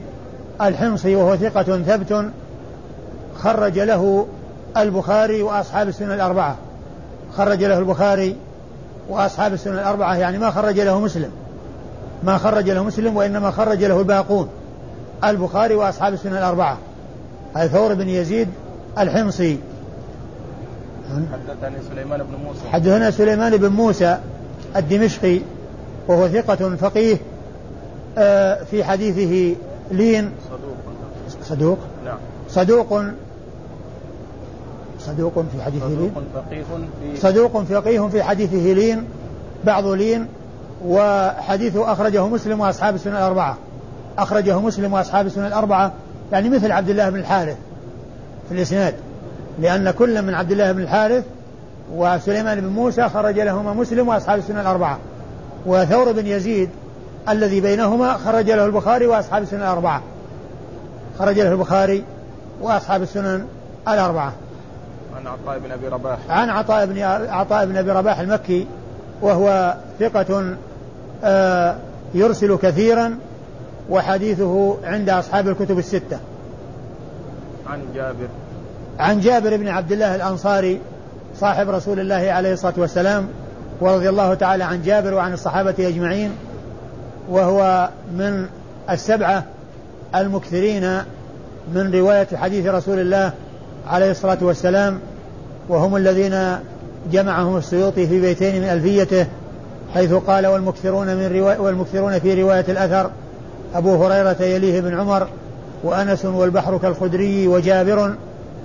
الحمصي 0.61 1.15
وهو 1.15 1.35
ثقة 1.35 1.81
ثبت 1.81 2.25
خرج 3.37 3.79
له 3.79 4.27
البخاري 4.77 5.41
وأصحاب 5.41 5.87
السنن 5.87 6.11
الأربعة. 6.11 6.55
خرج 7.37 7.63
له 7.63 7.77
البخاري 7.77 8.35
وأصحاب 9.09 9.53
السنن 9.53 9.73
الأربعة 9.73 10.15
يعني 10.15 10.37
ما 10.37 10.51
خرج 10.51 10.79
له 10.79 10.99
مسلم. 10.99 11.31
ما 12.23 12.37
خرج 12.37 12.69
له 12.69 12.83
مسلم 12.83 13.17
وإنما 13.17 13.51
خرج 13.51 13.83
له 13.83 13.99
الباقون. 13.99 14.49
البخاري 15.29 15.75
وأصحاب 15.75 16.13
السنن 16.13 16.37
الأربعة. 16.37 16.77
هذا 17.55 17.67
ثور 17.67 17.93
بن 17.93 18.09
يزيد 18.09 18.47
الحمصي. 18.99 19.57
حدثني 21.09 21.77
سليمان 21.89 22.19
بن 22.19 22.35
موسى. 22.45 22.69
حدثنا 22.71 23.11
سليمان 23.11 23.57
بن 23.57 23.69
موسى 23.69 24.17
الدمشقي 24.75 25.39
وهو 26.07 26.27
ثقة 26.27 26.75
فقيه 26.75 27.17
آه، 28.17 28.63
في 28.63 28.83
حديثه 28.83 29.55
لين. 29.91 30.31
صدوق. 30.49 31.37
صدوق؟ 31.43 31.77
نعم. 32.05 32.17
صدوق. 32.49 33.01
صدوق 34.99 35.33
في 35.33 35.63
حديثه 35.63 35.87
لين. 35.87 36.11
صدوق 36.15 36.23
فقيه 36.35 36.63
في 37.13 37.17
صدوق 37.17 37.63
فقيه 37.63 38.07
في 38.07 38.23
حديثه 38.23 38.73
لين 38.73 39.03
بعض 39.63 39.87
لين 39.87 40.27
وحديثه 40.85 41.91
أخرجه 41.91 42.27
مسلم 42.27 42.59
وأصحاب 42.59 42.95
السنن 42.95 43.15
الأربعة. 43.15 43.57
أخرجه 44.17 44.59
مسلم 44.59 44.93
وأصحاب 44.93 45.25
السنن 45.25 45.45
الأربعة. 45.45 45.91
يعني 46.31 46.49
مثل 46.49 46.71
عبد 46.71 46.89
الله 46.89 47.09
بن 47.09 47.19
الحارث 47.19 47.57
في 48.49 48.55
الإسناد 48.55 48.95
لأن 49.59 49.91
كل 49.91 50.21
من 50.21 50.33
عبد 50.33 50.51
الله 50.51 50.71
بن 50.71 50.81
الحارث 50.81 51.23
وسليمان 51.95 52.61
بن 52.61 52.67
موسى 52.67 53.09
خرج 53.09 53.39
لهما 53.39 53.73
مسلم 53.73 54.07
وأصحاب 54.07 54.39
السنن 54.39 54.59
الأربعة. 54.59 54.97
وثور 55.65 56.11
بن 56.11 56.27
يزيد 56.27 56.69
الذي 57.29 57.61
بينهما 57.61 58.13
خرج 58.13 58.51
له 58.51 58.65
البخاري 58.65 59.07
وأصحاب 59.07 59.43
السنن 59.43 59.61
الأربعة. 59.61 60.01
خرج 61.19 61.39
له 61.39 61.51
البخاري 61.51 62.03
وأصحاب 62.61 63.01
السنن 63.01 63.45
الأربعة. 63.87 64.33
عن 65.15 65.27
عطاء 65.27 65.59
بن 65.59 65.71
أبي 65.71 65.87
رباح. 65.87 66.17
عن 66.29 66.49
عطاء 66.49 66.85
بن 66.85 67.01
عطاء 67.29 67.65
بن 67.65 67.77
أبي 67.77 67.91
رباح 67.91 68.19
المكي 68.19 68.67
وهو 69.21 69.75
ثقة 69.99 70.55
آه، 71.23 71.75
يرسل 72.13 72.57
كثيرا 72.57 73.17
وحديثه 73.89 74.77
عند 74.83 75.09
أصحاب 75.09 75.47
الكتب 75.47 75.79
الستة. 75.79 76.19
عن 77.67 77.79
جابر. 77.95 78.27
عن 78.99 79.19
جابر 79.19 79.57
بن 79.57 79.67
عبد 79.67 79.91
الله 79.91 80.15
الأنصاري 80.15 80.79
صاحب 81.39 81.69
رسول 81.69 81.99
الله 81.99 82.31
عليه 82.31 82.53
الصلاة 82.53 82.73
والسلام 82.77 83.27
ورضي 83.81 84.09
الله 84.09 84.33
تعالى 84.33 84.63
عن 84.63 84.81
جابر 84.81 85.13
وعن 85.13 85.33
الصحابة 85.33 85.75
أجمعين 85.79 86.31
وهو 87.29 87.89
من 88.17 88.45
السبعة 88.89 89.43
المكثرين 90.15 90.97
من 91.73 91.91
رواية 91.93 92.27
حديث 92.35 92.67
رسول 92.67 92.99
الله 92.99 93.31
عليه 93.87 94.11
الصلاة 94.11 94.37
والسلام 94.41 94.99
وهم 95.69 95.95
الذين 95.95 96.57
جمعهم 97.11 97.57
السيوطي 97.57 98.07
في 98.07 98.21
بيتين 98.21 98.61
من 98.61 98.67
ألفيته 98.67 99.27
حيث 99.93 100.13
قال 100.13 100.47
والمكثرون 100.47 101.07
من 101.07 101.27
رواية 101.35 101.57
والمكثرون 101.57 102.19
في 102.19 102.41
رواية 102.41 102.65
الأثر 102.69 103.11
أبو 103.75 104.05
هريرة 104.05 104.41
يليه 104.41 104.81
بن 104.81 104.99
عمر 104.99 105.27
وأنس 105.83 106.25
والبحر 106.25 106.77
كالخدري 106.77 107.47
وجابر 107.47 108.13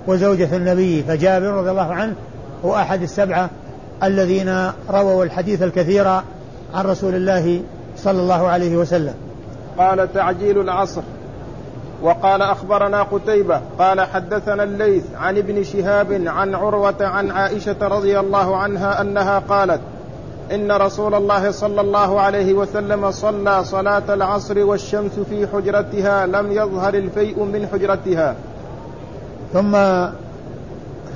وزوجة 0.07 0.57
النبي 0.57 1.03
فجابر 1.03 1.47
رضي 1.47 1.71
الله 1.71 1.93
عنه 1.93 2.15
هو 2.65 2.77
أحد 2.77 3.03
السبعة 3.03 3.51
الذين 4.03 4.71
رووا 4.91 5.25
الحديث 5.25 5.63
الكثير 5.63 6.09
عن 6.75 6.85
رسول 6.85 7.15
الله 7.15 7.61
صلى 7.97 8.21
الله 8.21 8.49
عليه 8.49 8.77
وسلم. 8.77 9.15
قال 9.79 10.13
تعجيل 10.13 10.61
العصر. 10.61 11.03
وقال 12.03 12.43
أخبرنا 12.43 13.03
قتيبة 13.03 13.61
قال 13.79 14.01
حدثنا 14.01 14.63
الليث 14.63 15.05
عن 15.17 15.39
ابن 15.39 15.65
شهاب 15.65 16.23
عن 16.27 16.55
عروة 16.55 16.97
عن 17.01 17.31
عائشة 17.31 17.77
رضي 17.83 18.21
الله 18.21 18.57
عنها 18.57 19.01
أنها 19.01 19.39
قالت 19.39 19.81
إن 20.55 20.73
رسول 20.73 21.15
الله 21.15 21.51
صلى 21.51 21.81
الله 21.81 22.21
عليه 22.21 22.55
وسلم 22.55 23.11
صلى 23.11 23.65
صلاة 23.65 24.15
العصر 24.15 24.59
والشمس 24.65 25.13
في 25.31 25.47
حجرتها 25.47 26.27
لم 26.27 26.53
يظهر 26.53 26.95
الفيء 26.95 27.45
من 27.45 27.67
حجرتها. 27.73 28.35
ثم 29.53 29.77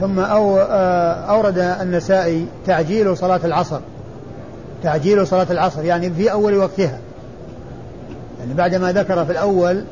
ثم 0.00 0.20
أو 0.20 0.56
آه، 0.58 1.12
أورد 1.12 1.58
النسائي 1.58 2.46
تعجيل 2.66 3.16
صلاة 3.16 3.40
العصر. 3.44 3.80
تعجيل 4.82 5.26
صلاة 5.26 5.46
العصر 5.50 5.84
يعني 5.84 6.10
في 6.10 6.32
أول 6.32 6.56
وقتها. 6.56 6.98
يعني 8.40 8.54
بعدما 8.54 8.92
ذكر 8.92 9.24
في 9.24 9.32
الأول 9.32 9.84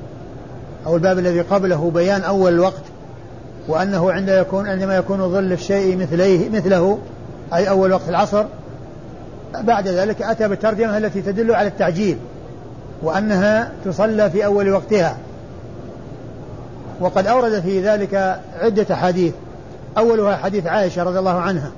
أو 0.87 0.97
الباب 0.97 1.19
الذي 1.19 1.41
قبله 1.41 1.91
بيان 1.95 2.23
أول 2.23 2.53
الوقت 2.53 2.83
وأنه 3.69 4.13
عند 4.13 4.29
يكون 4.29 4.69
عندما 4.69 4.97
يكون 4.97 5.33
ظل 5.33 5.53
الشيء 5.53 5.97
مثليه 5.97 6.51
مثله 6.51 6.99
أي 7.55 7.69
أول 7.69 7.93
وقت 7.93 8.09
العصر 8.09 8.45
بعد 9.55 9.89
ذلك 9.89 10.23
أتى 10.23 10.49
بالترجمة 10.49 10.99
التي 10.99 11.23
تدل 11.23 11.55
على 11.55 11.69
التعجيل 11.69 12.19
وأنها 13.03 13.73
تصلى 13.85 14.31
في 14.31 14.45
أول 14.45 14.73
وقتها. 14.73 15.17
وقد 17.01 17.27
أورد 17.27 17.61
في 17.61 17.89
ذلك 17.89 18.41
عدة 18.61 18.97
حديث 18.97 19.35
أولها 19.99 20.37
حديث 20.37 20.67
عائشة 20.67 21.03
رضي 21.03 21.19
الله 21.19 21.41
عنها. 21.41 21.71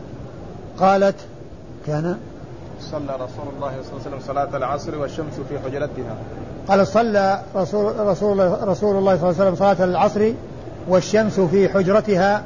قالت 0.78 1.16
كان 1.86 2.16
صلى 2.80 3.14
رسول 3.14 3.46
الله 3.56 3.72
صلى 3.82 3.90
الله 3.90 4.00
عليه 4.06 4.16
وسلم 4.16 4.20
صلاة 4.26 4.56
العصر 4.56 4.98
والشمس 4.98 5.34
في 5.48 5.58
حجرتها. 5.58 6.16
قال 6.68 6.86
صلى 6.86 7.42
رسول 7.56 8.06
رسول 8.06 8.68
رسول 8.68 8.96
الله 8.96 9.16
صلى 9.16 9.30
الله 9.30 9.40
عليه 9.40 9.50
وسلم 9.50 9.54
صلاة 9.54 9.84
العصر 9.84 10.32
والشمس 10.88 11.40
في 11.40 11.68
حجرتها. 11.68 12.42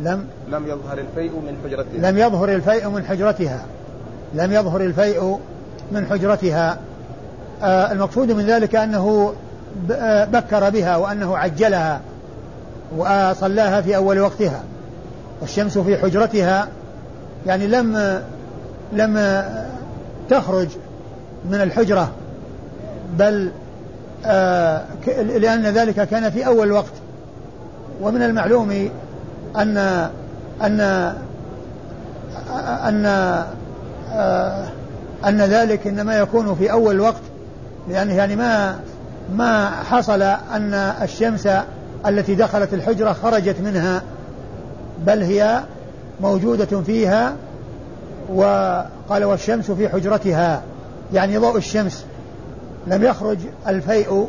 لم 0.00 0.26
لم 0.48 0.66
يظهر 0.66 0.98
الفيء 0.98 1.30
من 1.30 1.56
حجرتها. 1.64 2.10
لم 2.10 2.18
يظهر 2.18 2.48
الفيء 2.48 2.88
من 2.88 3.04
حجرتها. 3.04 3.64
لم 4.34 4.52
يظهر 4.52 4.80
الفيء 4.80 5.38
من 5.92 6.06
حجرتها. 6.06 6.78
آه 7.62 7.92
المقصود 7.92 8.30
من 8.30 8.46
ذلك 8.46 8.76
أنه 8.76 9.32
آه، 9.90 10.24
بكر 10.24 10.70
بها 10.70 10.96
وأنه 10.96 11.36
عجلها 11.36 12.00
وصلاها 12.96 13.80
في 13.80 13.96
أول 13.96 14.20
وقتها. 14.20 14.62
والشمس 15.40 15.78
في 15.78 15.96
حجرتها 15.96 16.68
يعني 17.46 17.66
لم 17.66 18.20
لم 18.92 19.42
تخرج 20.30 20.68
من 21.50 21.60
الحجرة 21.60 22.10
بل 23.18 23.50
آه 24.26 24.82
لأن 25.22 25.62
ذلك 25.62 26.08
كان 26.08 26.30
في 26.30 26.46
أول 26.46 26.66
الوقت 26.66 26.92
ومن 28.00 28.22
المعلوم 28.22 28.90
أن 29.56 30.08
أن 30.62 30.80
أن 32.60 33.06
أن 35.26 35.40
ذلك 35.40 35.86
إنما 35.86 36.18
يكون 36.18 36.54
في 36.54 36.72
أول 36.72 36.94
الوقت 36.94 37.22
لأنه 37.88 38.14
يعني 38.14 38.36
ما 38.36 38.76
ما 39.34 39.70
حصل 39.70 40.22
أن 40.22 40.74
الشمس 41.02 41.48
التي 42.06 42.34
دخلت 42.34 42.74
الحجرة 42.74 43.12
خرجت 43.12 43.60
منها 43.60 44.02
بل 45.06 45.22
هي 45.22 45.60
موجودة 46.20 46.80
فيها 46.82 47.32
وقال 48.28 49.24
والشمس 49.24 49.70
في 49.70 49.88
حجرتها 49.88 50.62
يعني 51.12 51.38
ضوء 51.38 51.56
الشمس 51.56 52.04
لم 52.86 53.02
يخرج 53.02 53.38
الفيء 53.66 54.28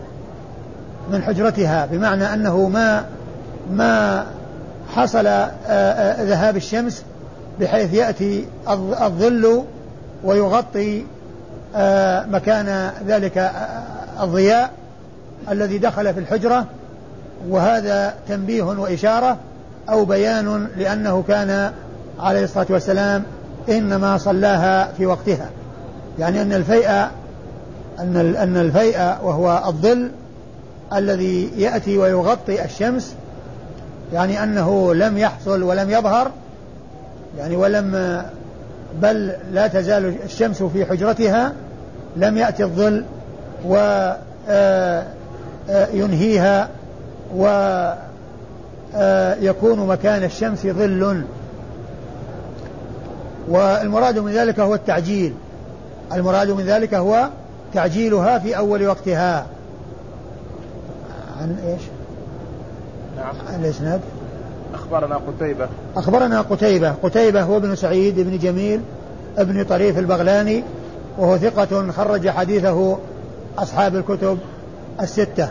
من 1.12 1.24
حجرتها 1.24 1.86
بمعنى 1.86 2.34
أنه 2.34 2.70
ما 2.70 3.06
ما 3.72 4.26
حصل 4.96 5.28
آه، 5.28 5.52
آه، 5.68 6.24
ذهاب 6.24 6.58
الشمس 6.58 7.04
بحيث 7.60 7.94
يأتي 7.94 8.46
الظل 9.02 9.64
ويغطي 10.24 11.04
آه، 11.76 12.26
مكان 12.26 12.92
ذلك 13.08 13.52
الضياء 14.22 14.72
الذي 15.52 15.78
دخل 15.78 16.14
في 16.14 16.20
الحجرة. 16.20 16.66
وهذا 17.50 18.14
تنبيه 18.28 18.64
وإشارة 18.64 19.38
أو 19.90 20.06
بيان 20.06 20.68
لأنه 20.78 21.24
كان 21.28 21.72
عليه 22.20 22.44
الصلاة 22.44 22.66
والسلام 22.70 23.24
إنما 23.70 24.18
صلاها 24.18 24.92
في 24.98 25.06
وقتها. 25.06 25.50
يعني 26.20 26.42
أن 26.42 26.54
الفيء 26.54 26.90
أن 28.00 28.36
أن 28.38 28.58
الفيء 28.58 29.00
وهو 29.00 29.64
الظل 29.68 30.12
الذي 30.94 31.52
يأتي 31.58 31.98
ويغطي 31.98 32.66
الشمس 32.66 33.16
يعني 34.14 34.44
أنه 34.44 34.94
لم 34.94 35.18
يحصل 35.18 35.64
ولم 35.64 35.92
يظهر 35.92 36.32
يعني 37.38 37.56
ولم 37.56 38.22
بل 39.02 39.32
لا 39.52 39.68
تزال 39.68 40.16
الشمس 40.26 40.64
في 40.64 40.86
حجرتها 40.86 41.54
لم 42.16 42.38
يأتي 42.38 42.64
الظل 42.64 43.06
وينهيها 45.94 46.70
ويكون 48.96 49.88
مكان 49.88 50.24
الشمس 50.24 50.68
ظل. 50.68 51.24
والمراد 53.50 54.20
من 54.20 54.32
ذلك 54.32 54.60
هو 54.60 54.76
التعجيل. 54.76 55.34
المراد 56.14 56.50
من 56.50 56.64
ذلك 56.64 56.94
هو 56.94 57.30
تعجيلها 57.74 58.40
في 58.40 58.58
أول 58.58 58.88
وقتها. 58.88 59.46
عن 61.42 61.58
إيش؟ 61.68 61.82
نعم. 63.18 63.36
الإسناد. 63.60 64.02
أخبرنا 64.74 65.16
قتيبة. 65.16 65.68
أخبرنا 65.98 66.42
قتيبة. 66.42 66.92
قتيبة 66.92 67.44
هو 67.44 67.58
ابن 67.58 67.76
سعيد 67.76 68.20
بن 68.20 68.38
جميل 68.38 68.82
ابن 69.38 69.64
طريف 69.64 69.98
البغلاني 69.98 70.64
وهو 71.18 71.38
ثقة 71.38 71.92
خرج 71.92 72.30
حديثه 72.30 72.98
أصحاب 73.58 73.96
الكتب 73.96 74.38
الستة. 75.02 75.50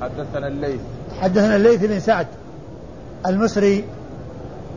حدثنا 0.00 0.48
الليث. 0.48 0.80
حدثنا 1.20 1.56
الليث 1.56 1.84
بن 1.84 2.00
سعد 2.00 2.26
المصري 3.26 3.84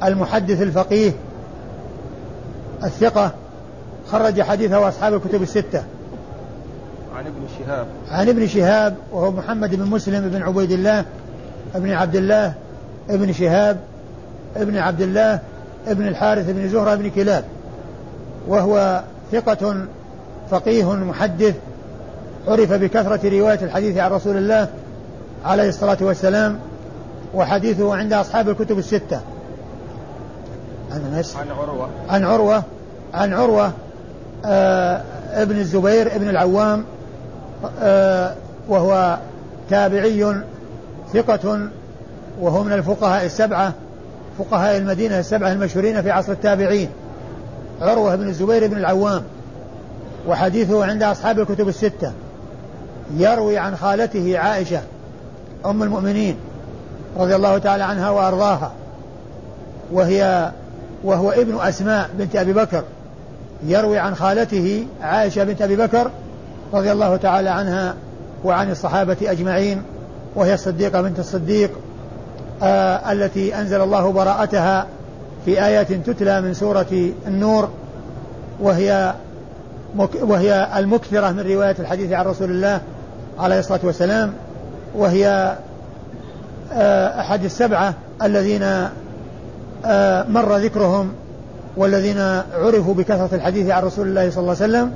المحدث 0.03 0.61
الفقيه 0.61 1.11
الثقة 2.83 3.31
خرج 4.11 4.41
حديثه 4.41 4.87
أصحاب 4.87 5.13
الكتب 5.13 5.41
الستة. 5.41 5.83
عن 7.15 7.25
ابن 7.25 7.41
شهاب. 7.59 7.87
عن 8.11 8.29
ابن 8.29 8.47
شهاب 8.47 8.95
وهو 9.11 9.31
محمد 9.31 9.75
بن 9.75 9.85
مسلم 9.85 10.29
بن 10.29 10.41
عبيد 10.41 10.71
الله 10.71 11.05
بن 11.75 11.91
عبد 11.91 12.15
الله 12.15 12.53
ابن 13.09 13.33
شهاب 13.33 13.77
ابن 14.55 14.77
عبد 14.77 15.01
الله 15.01 15.39
ابن 15.87 16.07
الحارث 16.07 16.49
بن 16.49 16.69
زهرة 16.69 16.95
بن 16.95 17.09
كلاب. 17.09 17.43
وهو 18.47 19.01
ثقة 19.31 19.85
فقيه 20.51 20.93
محدث 20.93 21.55
عرف 22.47 22.73
بكثرة 22.73 23.39
رواية 23.39 23.59
الحديث 23.61 23.97
عن 23.97 24.11
رسول 24.11 24.37
الله 24.37 24.67
عليه 25.45 25.69
الصلاة 25.69 25.97
والسلام 26.01 26.59
وحديثه 27.33 27.95
عند 27.95 28.13
أصحاب 28.13 28.49
الكتب 28.49 28.79
الستة. 28.79 29.21
عن 30.91 31.13
أنس؟ 31.13 31.35
عن 31.35 31.51
عروة. 31.51 31.89
عن 32.09 32.23
عروة 32.23 32.63
عن 33.13 33.33
عروة 33.33 33.71
آه 34.45 35.01
ابن 35.33 35.57
الزبير 35.57 36.15
ابن 36.15 36.29
العوام 36.29 36.83
آه 37.81 38.35
وهو 38.69 39.17
تابعي 39.69 40.35
ثقة 41.13 41.69
وهو 42.41 42.63
من 42.63 42.73
الفقهاء 42.73 43.25
السبعة 43.25 43.73
فقهاء 44.39 44.77
المدينة 44.77 45.19
السبعة 45.19 45.51
المشهورين 45.51 46.01
في 46.01 46.11
عصر 46.11 46.31
التابعين 46.31 46.89
عروة 47.81 48.15
بن 48.15 48.27
الزبير 48.27 48.67
بن 48.67 48.77
العوام 48.77 49.23
وحديثه 50.27 50.85
عند 50.85 51.03
أصحاب 51.03 51.39
الكتب 51.39 51.67
الستة 51.67 52.11
يروي 53.17 53.57
عن 53.57 53.75
خالته 53.75 54.37
عائشة 54.39 54.81
أم 55.65 55.83
المؤمنين 55.83 56.37
رضي 57.17 57.35
الله 57.35 57.57
تعالى 57.57 57.83
عنها 57.83 58.09
وأرضاها 58.09 58.71
وهي 59.91 60.51
وهو 61.03 61.31
ابن 61.31 61.59
أسماء 61.61 62.09
بنت 62.17 62.35
أبي 62.35 62.53
بكر 62.53 62.83
يروي 63.65 63.97
عن 63.97 64.15
خالته 64.15 64.87
عائشة 65.01 65.43
بنت 65.43 65.61
أبي 65.61 65.75
بكر 65.75 66.11
رضي 66.73 66.91
الله 66.91 67.15
تعالى 67.15 67.49
عنها 67.49 67.95
وعن 68.43 68.71
الصحابة 68.71 69.17
أجمعين 69.21 69.81
وهي 70.35 70.53
الصديقة 70.53 71.01
بنت 71.01 71.19
الصديق 71.19 71.71
آه 72.63 73.11
التي 73.11 73.55
أنزل 73.55 73.81
الله 73.81 74.11
براءتها 74.11 74.87
في 75.45 75.65
آيات 75.65 75.91
تتلى 75.93 76.41
من 76.41 76.53
سورة 76.53 77.09
النور 77.27 77.69
وهي 78.59 79.13
وهي 80.21 80.67
المكثرة 80.77 81.31
من 81.31 81.39
رواية 81.39 81.75
الحديث 81.79 82.11
عن 82.11 82.25
رسول 82.25 82.49
الله 82.51 82.81
عليه 83.39 83.59
الصلاة 83.59 83.79
والسلام 83.83 84.33
وهي 84.95 85.55
آه 86.73 87.21
أحد 87.21 87.43
السبعة 87.43 87.93
الذين 88.23 88.63
آه 89.85 90.23
مر 90.29 90.57
ذكرهم 90.57 91.13
والذين 91.77 92.19
عرفوا 92.53 92.93
بكثرة 92.93 93.29
الحديث 93.33 93.69
عن 93.69 93.83
رسول 93.83 94.07
الله 94.07 94.29
صلى 94.29 94.41
الله 94.41 94.55
عليه 94.61 94.65
وسلم 94.65 94.91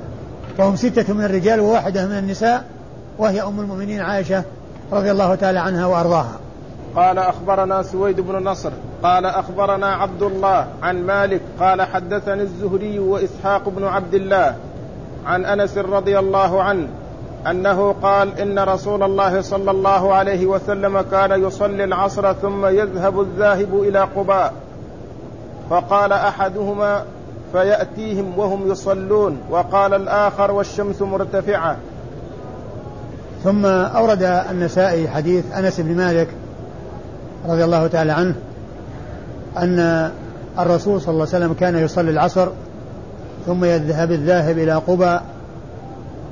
وهم 0.59 0.75
ستة 0.75 1.13
من 1.13 1.25
الرجال 1.25 1.59
وواحدة 1.59 2.05
من 2.05 2.17
النساء 2.17 2.63
وهي 3.17 3.41
أم 3.41 3.59
المؤمنين 3.59 4.01
عائشة 4.01 4.43
رضي 4.91 5.11
الله 5.11 5.35
تعالى 5.35 5.59
عنها 5.59 5.85
وأرضاها. 5.85 6.39
قال 6.95 7.17
أخبرنا 7.17 7.83
سويد 7.83 8.21
بن 8.21 8.43
نصر 8.43 8.71
قال 9.03 9.25
أخبرنا 9.25 9.87
عبد 9.87 10.21
الله 10.21 10.67
عن 10.83 11.05
مالك 11.05 11.41
قال 11.59 11.81
حدثني 11.81 12.41
الزهري 12.41 12.99
وإسحاق 12.99 13.69
بن 13.69 13.83
عبد 13.83 14.13
الله 14.13 14.55
عن 15.25 15.45
أنس 15.45 15.77
رضي 15.77 16.19
الله 16.19 16.63
عنه 16.63 16.87
أنه 17.47 17.95
قال 18.01 18.39
إن 18.39 18.59
رسول 18.59 19.03
الله 19.03 19.41
صلى 19.41 19.71
الله 19.71 20.13
عليه 20.13 20.45
وسلم 20.45 21.01
كان 21.01 21.43
يصلي 21.43 21.83
العصر 21.83 22.33
ثم 22.33 22.65
يذهب 22.65 23.21
الذاهب 23.21 23.81
إلى 23.83 23.99
قباء 23.99 24.53
فقال 25.69 26.13
أحدهما 26.13 27.03
فيأتيهم 27.51 28.39
وهم 28.39 28.71
يصلون 28.71 29.37
وقال 29.49 29.93
الآخر 29.93 30.51
والشمس 30.51 31.01
مرتفعة. 31.01 31.77
ثم 33.43 33.65
أورد 33.65 34.23
النسائي 34.23 35.09
حديث 35.09 35.53
أنس 35.57 35.79
بن 35.79 35.97
مالك 35.97 36.27
رضي 37.47 37.63
الله 37.63 37.87
تعالى 37.87 38.11
عنه 38.11 38.35
أن 39.57 40.09
الرسول 40.59 41.01
صلى 41.01 41.09
الله 41.09 41.27
عليه 41.33 41.45
وسلم 41.45 41.53
كان 41.53 41.77
يصلي 41.77 42.11
العصر 42.11 42.47
ثم 43.45 43.65
يذهب 43.65 44.11
الذاهب 44.11 44.57
إلى 44.57 44.73
قبى 44.73 45.19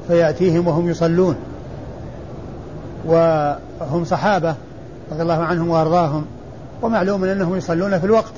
فيأتيهم 0.07 0.67
وهم 0.67 0.89
يصلون. 0.89 1.35
وهم 3.05 4.05
صحابة 4.05 4.55
رضي 5.11 5.21
الله 5.21 5.43
عنهم 5.43 5.69
وأرضاهم 5.69 6.25
ومعلوم 6.81 7.23
أنهم 7.23 7.55
يصلون 7.55 7.99
في 7.99 8.05
الوقت. 8.05 8.33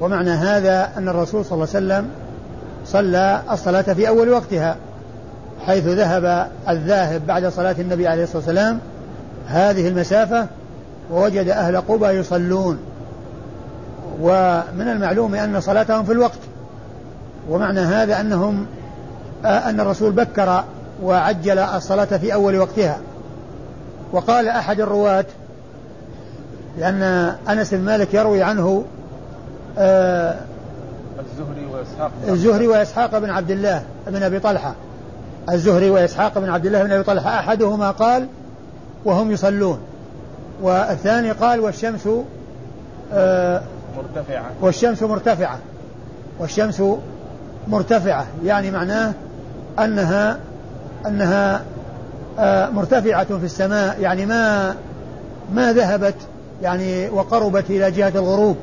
ومعنى 0.00 0.30
هذا 0.30 0.88
أن 0.96 1.08
الرسول 1.08 1.44
صلى 1.44 1.52
الله 1.54 1.68
عليه 1.74 1.86
وسلم 1.86 2.10
صلى 2.86 3.42
الصلاة 3.52 3.82
في 3.82 4.08
أول 4.08 4.28
وقتها 4.28 4.76
حيث 5.66 5.86
ذهب 5.86 6.48
الذاهب 6.68 7.26
بعد 7.26 7.46
صلاة 7.46 7.76
النبي 7.78 8.08
عليه 8.08 8.22
الصلاة 8.22 8.38
والسلام. 8.38 8.78
هذه 9.46 9.88
المسافة 9.88 10.46
ووجد 11.10 11.48
أهل 11.48 11.80
قبى 11.80 12.06
يصلون. 12.06 12.78
ومن 14.20 14.88
المعلوم 14.88 15.34
أن 15.34 15.60
صلاتهم 15.60 16.04
في 16.04 16.12
الوقت. 16.12 16.38
ومعنى 17.48 17.80
هذا 17.80 18.20
أنهم 18.20 18.66
آه، 19.44 19.70
أن 19.70 19.80
الرسول 19.80 20.12
بكر 20.12 20.64
وعجل 21.02 21.58
الصلاة 21.58 22.04
في 22.04 22.34
أول 22.34 22.56
وقتها. 22.56 22.98
وقال 24.12 24.48
أحد 24.48 24.80
الرواة 24.80 25.24
لأن 26.78 27.02
أنس 27.48 27.74
بن 27.74 27.84
مالك 27.84 28.14
يروي 28.14 28.42
عنه 28.42 28.84
آه، 29.78 30.36
الزهري 31.18 31.66
وإسحاق 31.72 32.10
الزهري 32.28 32.66
وإسحاق 32.66 33.18
بن 33.18 33.30
عبد 33.30 33.50
الله 33.50 33.82
بن 34.06 34.22
أبي 34.22 34.40
طلحة. 34.40 34.74
الزهري 35.50 35.90
وإسحاق 35.90 36.38
بن 36.38 36.48
عبد 36.48 36.66
الله 36.66 36.82
بن 36.82 36.92
أبي 36.92 37.02
طلحة 37.02 37.38
أحدهما 37.38 37.90
قال 37.90 38.26
وهم 39.04 39.30
يصلون. 39.30 39.78
والثاني 40.62 41.30
قال 41.30 41.60
والشمس 41.60 42.08
آه، 43.12 43.62
مرتفعة. 43.96 44.50
والشمس 44.60 45.02
مرتفعة. 45.02 45.58
والشمس 46.38 46.82
مرتفعة 47.68 48.26
يعني 48.44 48.70
معناه 48.70 49.12
أنها 49.78 50.38
أنها 51.06 51.62
آه، 52.38 52.70
مرتفعة 52.70 53.24
في 53.38 53.44
السماء 53.44 54.00
يعني 54.00 54.26
ما 54.26 54.74
ما 55.54 55.72
ذهبت 55.72 56.14
يعني 56.62 57.08
وقربت 57.08 57.70
إلى 57.70 57.90
جهة 57.90 58.12
الغروب. 58.14 58.56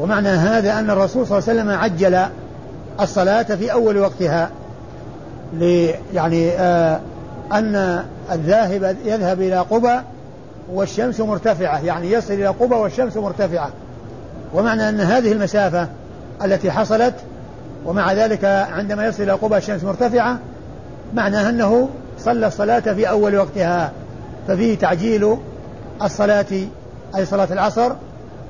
ومعنى 0.00 0.28
هذا 0.28 0.78
أن 0.78 0.90
الرسول 0.90 1.26
صلى 1.26 1.38
الله 1.38 1.50
عليه 1.50 1.60
وسلم 1.60 1.70
عجل 1.70 2.28
الصلاة 3.00 3.42
في 3.42 3.72
أول 3.72 3.98
وقتها 3.98 4.50
يعني 6.14 6.50
آه 6.50 7.00
أن 7.52 8.04
الذاهب 8.32 8.96
يذهب 9.04 9.40
إلى 9.40 9.58
قبى 9.58 10.00
والشمس 10.72 11.20
مرتفعة 11.20 11.84
يعني 11.84 12.12
يصل 12.12 12.32
إلى 12.32 12.46
قبى 12.46 12.74
والشمس 12.74 13.16
مرتفعة. 13.16 13.70
ومعنى 14.54 14.88
أن 14.88 15.00
هذه 15.00 15.32
المسافة 15.32 15.88
التي 16.44 16.70
حصلت 16.70 17.14
ومع 17.86 18.12
ذلك 18.12 18.44
عندما 18.44 19.06
يصل 19.06 19.22
إلى 19.22 19.32
قبى 19.32 19.56
الشمس 19.56 19.84
مرتفعة 19.84 20.38
معناها 21.14 21.50
أنه 21.50 21.88
صلى 22.18 22.46
الصلاة 22.46 22.80
في 22.80 23.08
أول 23.08 23.36
وقتها. 23.36 23.92
ففيه 24.48 24.78
تعجيل 24.78 25.36
الصلاة 26.02 26.46
أي 27.16 27.26
صلاة 27.26 27.48
العصر 27.52 27.92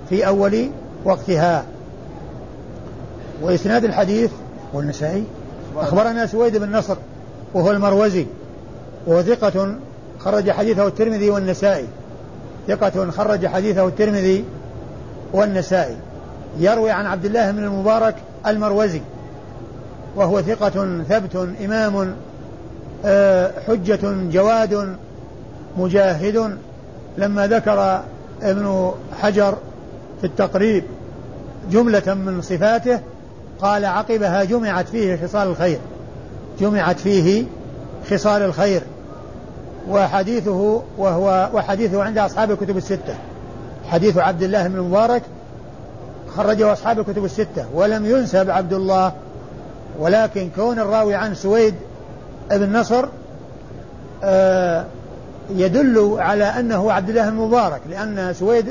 في 0.09 0.27
أول 0.27 0.71
وقتها. 1.05 1.65
وإسناد 3.43 3.85
الحديث 3.85 4.31
والنسائي. 4.73 5.25
أخبرنا 5.77 6.27
سويد 6.27 6.57
بن 6.57 6.77
نصر 6.77 6.97
وهو 7.55 7.71
المروزي 7.71 8.27
وهو 9.07 9.23
ثقة 9.23 9.75
خرج 10.19 10.51
حديثه 10.51 10.87
الترمذي 10.87 11.31
والنسائي. 11.31 11.87
ثقة 12.69 13.11
خرج 13.11 13.47
حديثه 13.47 13.87
الترمذي 13.87 14.45
والنسائي. 15.33 15.97
يروي 16.59 16.91
عن 16.91 17.07
عبد 17.07 17.25
الله 17.25 17.51
بن 17.51 17.65
المبارك 17.65 18.15
المروزي 18.47 19.01
وهو 20.17 20.43
ثقة 20.43 21.03
ثبت 21.09 21.49
إمام 21.65 22.15
آه، 23.05 23.53
حجة 23.67 24.01
جواد 24.31 24.97
مجاهد 25.79 26.59
لما 27.19 27.47
ذكر 27.47 28.03
ابن 28.43 28.93
حجر 29.21 29.57
في 30.21 30.27
التقريب 30.27 30.85
جملة 31.71 32.15
من 32.15 32.43
صفاته 32.43 33.01
قال 33.61 33.85
عقبها 33.85 34.45
جمعت 34.45 34.89
فيه 34.89 35.27
خصال 35.27 35.49
الخير 35.49 35.79
جمعت 36.61 37.01
فيه 37.01 37.45
خصال 38.11 38.43
الخير. 38.43 38.83
وحديثه 39.89 40.83
وهو 40.99 41.51
وحديثه 41.55 42.03
عند 42.03 42.19
أصحاب 42.19 42.51
الكتب 42.51 42.77
الستة. 42.77 43.15
حديث 43.91 44.19
عبد 44.19 44.43
الله 44.43 44.69
بن 44.69 44.75
المبارك 44.75 45.23
خرجه 46.37 46.73
أصحاب 46.73 46.99
الكتب 46.99 47.25
الستة 47.25 47.67
ولم 47.75 48.07
ينسب 48.07 48.51
عبد 48.51 48.73
الله 48.73 49.13
ولكن 49.99 50.51
كون 50.57 50.79
الراوي 50.79 51.15
عن 51.15 51.35
سويد 51.35 51.75
بن 52.51 52.77
نصر 52.77 53.05
آه 54.25 54.85
يدل 55.51 56.17
على 56.19 56.45
أنه 56.45 56.93
عبد 56.93 57.09
الله 57.09 57.29
المبارك 57.29 57.81
لأن 57.91 58.35
سويد 58.35 58.67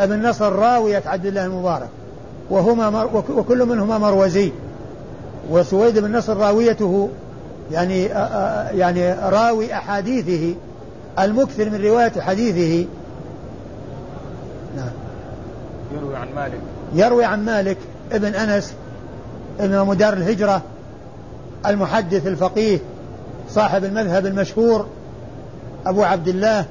بن 0.00 0.28
نصر 0.28 0.52
راوية 0.52 1.02
عبد 1.06 1.26
الله 1.26 1.44
المبارك 1.44 1.88
وهما 2.50 3.04
وكل 3.30 3.66
منهما 3.66 3.98
مروزي 3.98 4.52
وسويد 5.50 5.98
بن 5.98 6.16
نصر 6.16 6.36
راويته 6.36 7.08
يعني 7.72 8.12
آه، 8.12 8.16
آه، 8.16 8.70
يعني 8.70 9.12
راوي 9.12 9.74
أحاديثه 9.74 10.54
المكثر 11.18 11.70
من 11.70 11.84
رواية 11.84 12.20
حديثه. 12.20 12.88
نعم. 14.76 14.90
يروي 15.94 16.16
عن 16.16 16.28
مالك. 16.34 16.60
يروي 16.94 17.24
عن 17.24 17.44
مالك 17.44 17.76
ابن 18.12 18.34
أنس 18.34 18.74
ابن 19.60 19.86
مدار 19.86 20.12
الهجرة 20.12 20.62
المحدث 21.66 22.26
الفقيه 22.26 22.78
صاحب 23.50 23.84
المذهب 23.84 24.26
المشهور 24.26 24.86
أبو 25.86 26.02
عبد 26.02 26.28
الله 26.28 26.64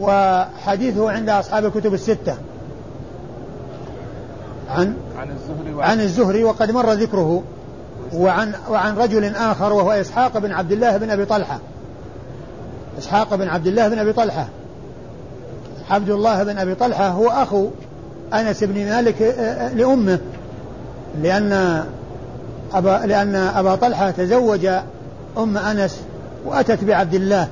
وحديثه 0.00 1.10
عند 1.10 1.28
أصحاب 1.28 1.64
الكتب 1.64 1.94
الستة. 1.94 2.34
عن 4.70 4.94
عن 5.18 5.28
الزهري 5.30 5.82
عن 5.82 6.00
الزهري 6.00 6.44
وقد 6.44 6.70
مر 6.70 6.92
ذكره. 6.92 7.42
وعن 8.14 8.52
وعن 8.70 8.96
رجل 8.96 9.34
آخر 9.34 9.72
وهو 9.72 9.90
إسحاق 9.90 10.38
بن 10.38 10.52
عبد 10.52 10.72
الله 10.72 10.96
بن 10.96 11.10
أبي 11.10 11.24
طلحة. 11.24 11.58
إسحاق 12.98 13.34
بن 13.34 13.48
عبد 13.48 13.66
الله 13.66 13.88
بن 13.88 13.98
أبي 13.98 14.12
طلحة. 14.12 14.48
عبد 15.90 16.10
الله 16.10 16.42
بن 16.42 16.58
أبي 16.58 16.74
طلحة 16.74 17.08
هو 17.08 17.28
أخو 17.28 17.68
أنس 18.34 18.64
بن 18.64 18.84
مالك 18.84 19.22
آه، 19.22 19.28
آه، 19.28 19.74
لأمه. 19.74 20.18
لأن 21.22 21.84
أبا 22.74 23.02
لأن 23.06 23.34
أبا 23.34 23.74
طلحة 23.74 24.10
تزوج 24.10 24.66
أم 25.38 25.58
أنس 25.58 26.00
وأتت 26.44 26.84
بعبد 26.84 27.14
الله. 27.14 27.48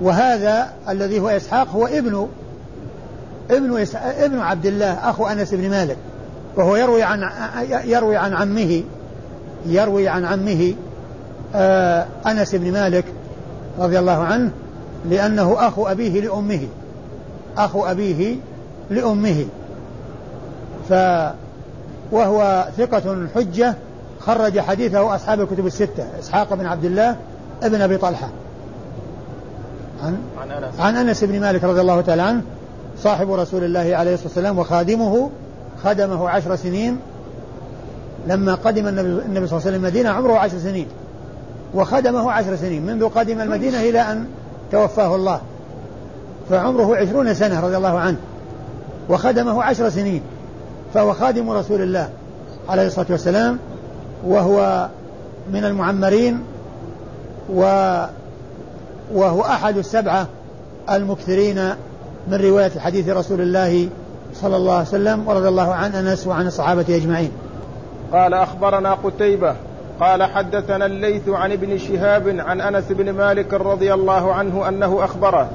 وهذا 0.00 0.68
الذي 0.88 1.20
هو 1.20 1.28
إسحاق 1.28 1.68
هو 1.68 1.86
ابن 1.86 2.28
ابن 3.50 3.86
ابن 3.94 4.38
عبد 4.38 4.66
الله 4.66 4.92
أخو 5.10 5.26
أنس 5.26 5.54
بن 5.54 5.70
مالك. 5.70 5.96
وهو 6.56 6.76
يروي 6.76 7.02
عن 7.02 7.30
يروي 7.84 8.16
عن 8.16 8.34
عمه. 8.34 8.82
يروي 9.68 10.08
عن 10.08 10.24
عمه 10.24 10.74
آه 11.54 12.06
أنس 12.26 12.54
بن 12.54 12.72
مالك 12.72 13.04
رضي 13.78 13.98
الله 13.98 14.18
عنه 14.18 14.50
لأنه 15.10 15.68
أخو 15.68 15.86
أبيه 15.86 16.20
لأمه. 16.20 16.60
أخو 17.58 17.84
أبيه 17.84 18.36
لأمه. 18.90 19.46
ف 20.88 20.92
وهو 22.12 22.68
ثقة 22.78 23.26
حجة 23.34 23.74
خرج 24.20 24.60
حديثه 24.60 25.14
أصحاب 25.14 25.40
الكتب 25.40 25.66
الستة 25.66 26.04
إسحاق 26.20 26.54
بن 26.54 26.66
عبد 26.66 26.84
الله 26.84 27.16
ابن 27.62 27.80
أبي 27.80 27.96
طلحة. 27.96 28.28
عن؟ 30.04 30.16
عن 30.40 30.50
أنس, 30.50 30.80
عن 30.80 30.96
أنس 30.96 31.24
بن 31.24 31.40
مالك 31.40 31.64
رضي 31.64 31.80
الله 31.80 32.00
تعالى 32.00 32.22
عنه 32.22 32.42
صاحب 33.02 33.32
رسول 33.32 33.64
الله 33.64 33.96
عليه 33.96 34.14
الصلاة 34.14 34.28
والسلام 34.28 34.58
وخادمه 34.58 35.30
خدمه 35.84 36.28
عشر 36.28 36.56
سنين 36.56 36.98
لما 38.28 38.54
قدم 38.54 38.88
النبي, 38.88 39.20
صلى 39.24 39.28
الله 39.28 39.46
عليه 39.46 39.56
وسلم 39.56 39.74
المدينة 39.74 40.10
عمره 40.10 40.32
عشر 40.32 40.58
سنين. 40.58 40.86
وخدمه 41.74 42.32
عشر 42.32 42.56
سنين. 42.56 42.86
منذ 42.86 43.08
قدم 43.08 43.40
المدينة 43.40 43.80
إلى 43.80 44.00
أن 44.00 44.26
توفاه 44.72 45.16
الله. 45.16 45.40
فعمره 46.50 46.96
عشرون 46.96 47.34
سنة 47.34 47.60
رضي 47.60 47.76
الله 47.76 47.98
عنه. 47.98 48.16
وخدمه 49.08 49.62
عشر 49.62 49.90
سنين. 49.90 50.22
فهو 50.94 51.12
خادم 51.12 51.50
رسول 51.50 51.82
الله 51.82 52.08
عليه 52.68 52.86
الصلاة 52.86 53.06
والسلام. 53.10 53.58
وهو 54.26 54.88
من 55.52 55.64
المعمرين. 55.64 56.40
و 57.54 57.62
وهو 59.14 59.42
أحد 59.42 59.76
السبعة 59.76 60.26
المكثرين 60.90 61.68
من 62.28 62.34
رواية 62.34 62.78
حديث 62.78 63.08
رسول 63.08 63.40
الله 63.40 63.88
صلى 64.34 64.56
الله 64.56 64.74
عليه 64.74 64.88
وسلم 64.88 65.28
ورضي 65.28 65.48
الله 65.48 65.74
عن 65.74 65.94
أنس 65.94 66.26
وعن 66.26 66.46
الصحابة 66.46 66.96
أجمعين. 66.96 67.30
قال 68.12 68.34
أخبرنا 68.34 68.94
قتيبة 68.94 69.54
قال 70.00 70.22
حدثنا 70.22 70.86
الليث 70.86 71.28
عن 71.28 71.52
ابن 71.52 71.78
شهاب 71.78 72.36
عن 72.38 72.60
أنس 72.60 72.84
بن 72.90 73.12
مالك 73.12 73.54
رضي 73.54 73.94
الله 73.94 74.32
عنه 74.32 74.68
أنه 74.68 75.04
أخبره 75.04 75.50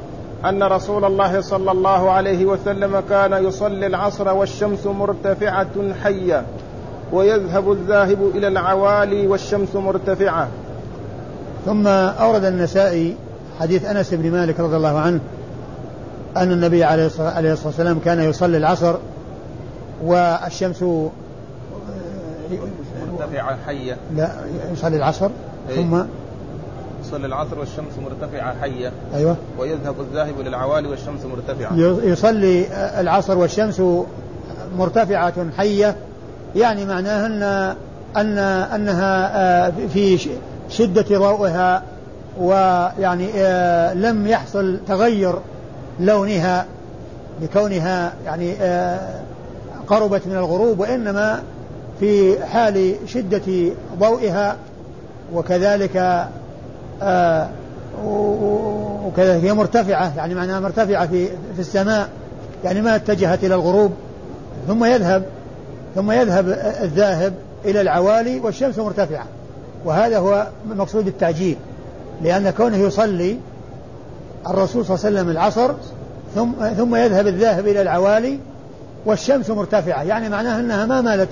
أن 0.45 0.63
رسول 0.63 1.05
الله 1.05 1.41
صلى 1.41 1.71
الله 1.71 2.11
عليه 2.11 2.45
وسلم 2.45 3.03
كان 3.09 3.45
يصلي 3.45 3.87
العصر 3.87 4.33
والشمس 4.33 4.85
مرتفعة 4.85 5.93
حية 6.03 6.43
ويذهب 7.13 7.71
الذاهب 7.71 8.31
إلى 8.35 8.47
العوالي 8.47 9.27
والشمس 9.27 9.75
مرتفعة. 9.75 10.47
ثم 11.65 11.87
أورد 11.87 12.43
النسائي 12.43 13.15
حديث 13.59 13.85
أنس 13.85 14.13
بن 14.13 14.31
مالك 14.31 14.59
رضي 14.59 14.75
الله 14.75 14.99
عنه 14.99 15.19
أن 16.37 16.51
النبي 16.51 16.83
عليه 16.83 17.05
الصلاة 17.05 17.57
والسلام 17.65 17.99
كان 17.99 18.19
يصلي 18.19 18.57
العصر 18.57 18.95
والشمس 20.03 20.83
مرتفعة 23.11 23.57
حية. 23.65 23.97
لا 24.15 24.29
يصلي 24.73 24.97
العصر 24.97 25.29
إيه؟ 25.69 25.75
ثم؟ 25.75 26.03
يصلي 27.01 27.25
العصر 27.25 27.59
والشمس 27.59 27.93
مرتفعة 28.03 28.55
حية. 28.61 28.91
أيوة. 29.15 29.35
ويذهب 29.59 29.95
الذاهب 29.99 30.39
للعوالي 30.39 30.87
والشمس 30.87 31.25
مرتفعة. 31.25 31.75
يصلي 32.03 32.65
العصر 32.99 33.37
والشمس 33.37 33.81
مرتفعة 34.77 35.51
حية. 35.57 35.95
يعني 36.55 36.85
معناها 36.85 37.25
أن 37.25 37.75
أن 38.17 38.37
أنها 38.75 39.37
آه، 39.67 39.73
في 39.93 40.29
شدة 40.69 41.05
ضوئها 41.17 41.83
ويعني 42.39 43.29
آه، 43.35 43.93
لم 43.93 44.27
يحصل 44.27 44.79
تغير 44.87 45.35
لونها 45.99 46.65
لكونها 47.41 48.13
يعني 48.25 48.53
آه، 48.61 48.99
قربت 49.87 50.27
من 50.27 50.33
الغروب 50.33 50.79
وإنما 50.79 51.43
في 51.99 52.45
حال 52.45 52.95
شدة 53.07 53.71
ضوئها 53.99 54.57
وكذلك 55.33 56.27
آه 57.01 57.49
وكذلك 59.05 59.43
هي 59.43 59.53
مرتفعة 59.53 60.17
يعني 60.17 60.35
معناها 60.35 60.59
مرتفعة 60.59 61.07
في 61.07 61.27
في 61.27 61.59
السماء 61.59 62.09
يعني 62.63 62.81
ما 62.81 62.95
اتجهت 62.95 63.43
إلى 63.43 63.55
الغروب 63.55 63.91
ثم 64.67 64.85
يذهب 64.85 65.23
ثم 65.95 66.11
يذهب 66.11 66.49
الذاهب 66.83 67.33
إلى 67.65 67.81
العوالي 67.81 68.39
والشمس 68.39 68.79
مرتفعة. 68.79 69.25
وهذا 69.85 70.17
هو 70.17 70.47
مقصود 70.69 71.07
التعجيل 71.07 71.57
لأن 72.21 72.49
كونه 72.49 72.77
يصلي 72.77 73.37
الرسول 74.47 74.85
صلى 74.85 74.95
الله 74.95 75.05
عليه 75.05 75.17
وسلم 75.17 75.29
العصر 75.29 75.73
ثم 76.35 76.51
ثم 76.77 76.95
يذهب 76.95 77.27
الذاهب 77.27 77.67
إلى 77.67 77.81
العوالي 77.81 78.39
والشمس 79.05 79.49
مرتفعة 79.49 80.03
يعني 80.03 80.29
معناها 80.29 80.59
أنها 80.59 80.85
ما 80.85 81.01
مالت 81.01 81.29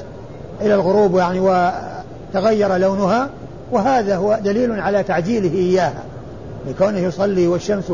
إلى 0.61 0.75
الغروب 0.75 1.17
يعني 1.17 1.39
وتغير 1.39 2.77
لونها 2.77 3.29
وهذا 3.71 4.15
هو 4.15 4.39
دليل 4.43 4.79
على 4.79 5.03
تعجيله 5.03 5.53
إياها. 5.53 6.03
لكونه 6.67 6.97
يصلي 6.97 7.47
والشمس 7.47 7.93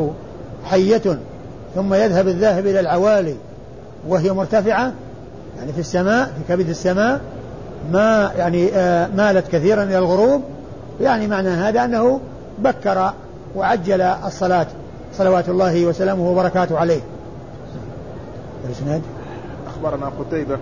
حية 0.66 1.20
ثم 1.76 1.94
يذهب 1.94 2.28
الذاهب 2.28 2.68
إلى 2.68 2.80
العوالي 2.80 3.36
وهي 4.08 4.32
مرتفعة 4.32 4.94
يعني 5.60 5.74
في 5.74 5.80
السماء 5.80 6.26
في 6.26 6.54
كبد 6.54 6.70
السماء 6.70 7.22
ما 7.92 8.32
يعني 8.38 8.70
آه 8.74 9.08
مالت 9.16 9.48
كثيرا 9.48 9.84
إلى 9.84 9.98
الغروب. 9.98 10.42
يعني 11.02 11.28
معنى 11.28 11.50
هذا 11.50 11.86
أنه 11.86 12.20
بكر 12.60 13.14
وعجل 13.56 14.02
الصلاة 14.02 14.68
صلوات 15.18 15.50
الله 15.50 15.86
وسلامه 15.86 16.32
وبركاته 16.32 16.78
عليه. 16.78 17.02
الإسناد 18.66 19.02
أخبرنا 19.68 20.12
قتيبة. 20.20 20.58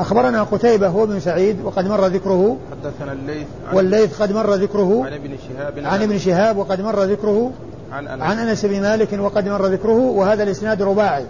أخبرنا 0.00 0.42
قتيبة 0.42 0.88
هو 0.88 1.06
بن 1.06 1.20
سعيد 1.20 1.60
وقد 1.64 1.88
مر 1.88 2.06
ذكره. 2.06 2.56
حدثنا 2.70 3.12
الليث 3.12 3.46
والليث 3.72 4.22
قد 4.22 4.32
مر 4.32 4.54
ذكره. 4.54 5.04
عن 5.06 5.12
ابن 5.12 5.30
شهاب 5.48 5.86
عن 5.86 6.02
ابن 6.02 6.18
شهاب 6.18 6.56
وقد 6.56 6.80
مر 6.80 7.04
ذكره. 7.04 7.50
عن 7.92 8.08
أنس. 8.08 8.22
عن 8.22 8.38
أنس 8.38 8.66
بن 8.66 8.82
مالك 8.82 9.08
وقد 9.20 9.48
مر 9.48 9.66
ذكره. 9.66 9.98
وهذا 9.98 10.42
الإسناد 10.42 10.82
رباعي. 10.82 11.24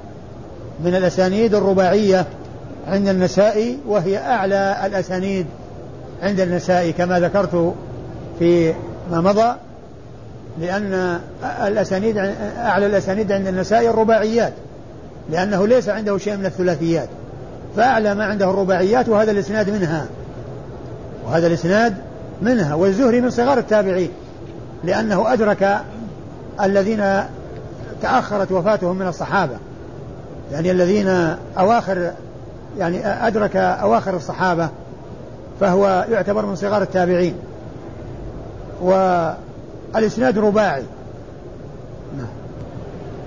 من 0.84 0.94
الأسانيد 0.94 1.54
الرباعية 1.54 2.26
عند 2.88 3.08
النسائي 3.08 3.78
وهي 3.86 4.18
أعلى 4.18 4.76
الأسانيد 4.86 5.46
عند 6.22 6.40
النسائي 6.40 6.92
كما 6.92 7.20
ذكرت 7.20 7.74
في 8.38 8.74
ما 9.10 9.20
مضى 9.20 9.54
لأن 10.60 11.20
الأسانيد 11.66 12.16
أعلى 12.58 12.86
الأسانيد 12.86 13.32
عند 13.32 13.46
النسائي 13.46 13.90
الرباعيات 13.90 14.52
لأنه 15.30 15.66
ليس 15.66 15.88
عنده 15.88 16.18
شيء 16.18 16.36
من 16.36 16.46
الثلاثيات. 16.46 17.08
فأعلى 17.76 18.14
ما 18.14 18.24
عنده 18.24 18.50
الرباعيات 18.50 19.08
وهذا 19.08 19.30
الإسناد 19.30 19.70
منها. 19.70 20.06
وهذا 21.26 21.46
الإسناد 21.46 21.94
منها. 22.42 22.74
والزهري 22.74 23.20
من 23.20 23.30
صغار 23.30 23.58
التابعين 23.58 24.10
لأنه 24.84 25.32
أدرك 25.32 25.78
الذين 26.62 27.04
تأخرت 28.02 28.52
وفاتهم 28.52 28.96
من 28.96 29.06
الصحابة. 29.06 29.56
يعني 30.52 30.70
الذين 30.70 31.36
أواخر 31.58 32.10
يعني 32.78 33.06
أدرك 33.06 33.56
أواخر 33.56 34.16
الصحابة 34.16 34.68
فهو 35.60 36.06
يعتبر 36.10 36.46
من 36.46 36.56
صغار 36.56 36.82
التابعين. 36.82 37.34
والإسناد 38.82 40.38
رباعي. 40.38 40.82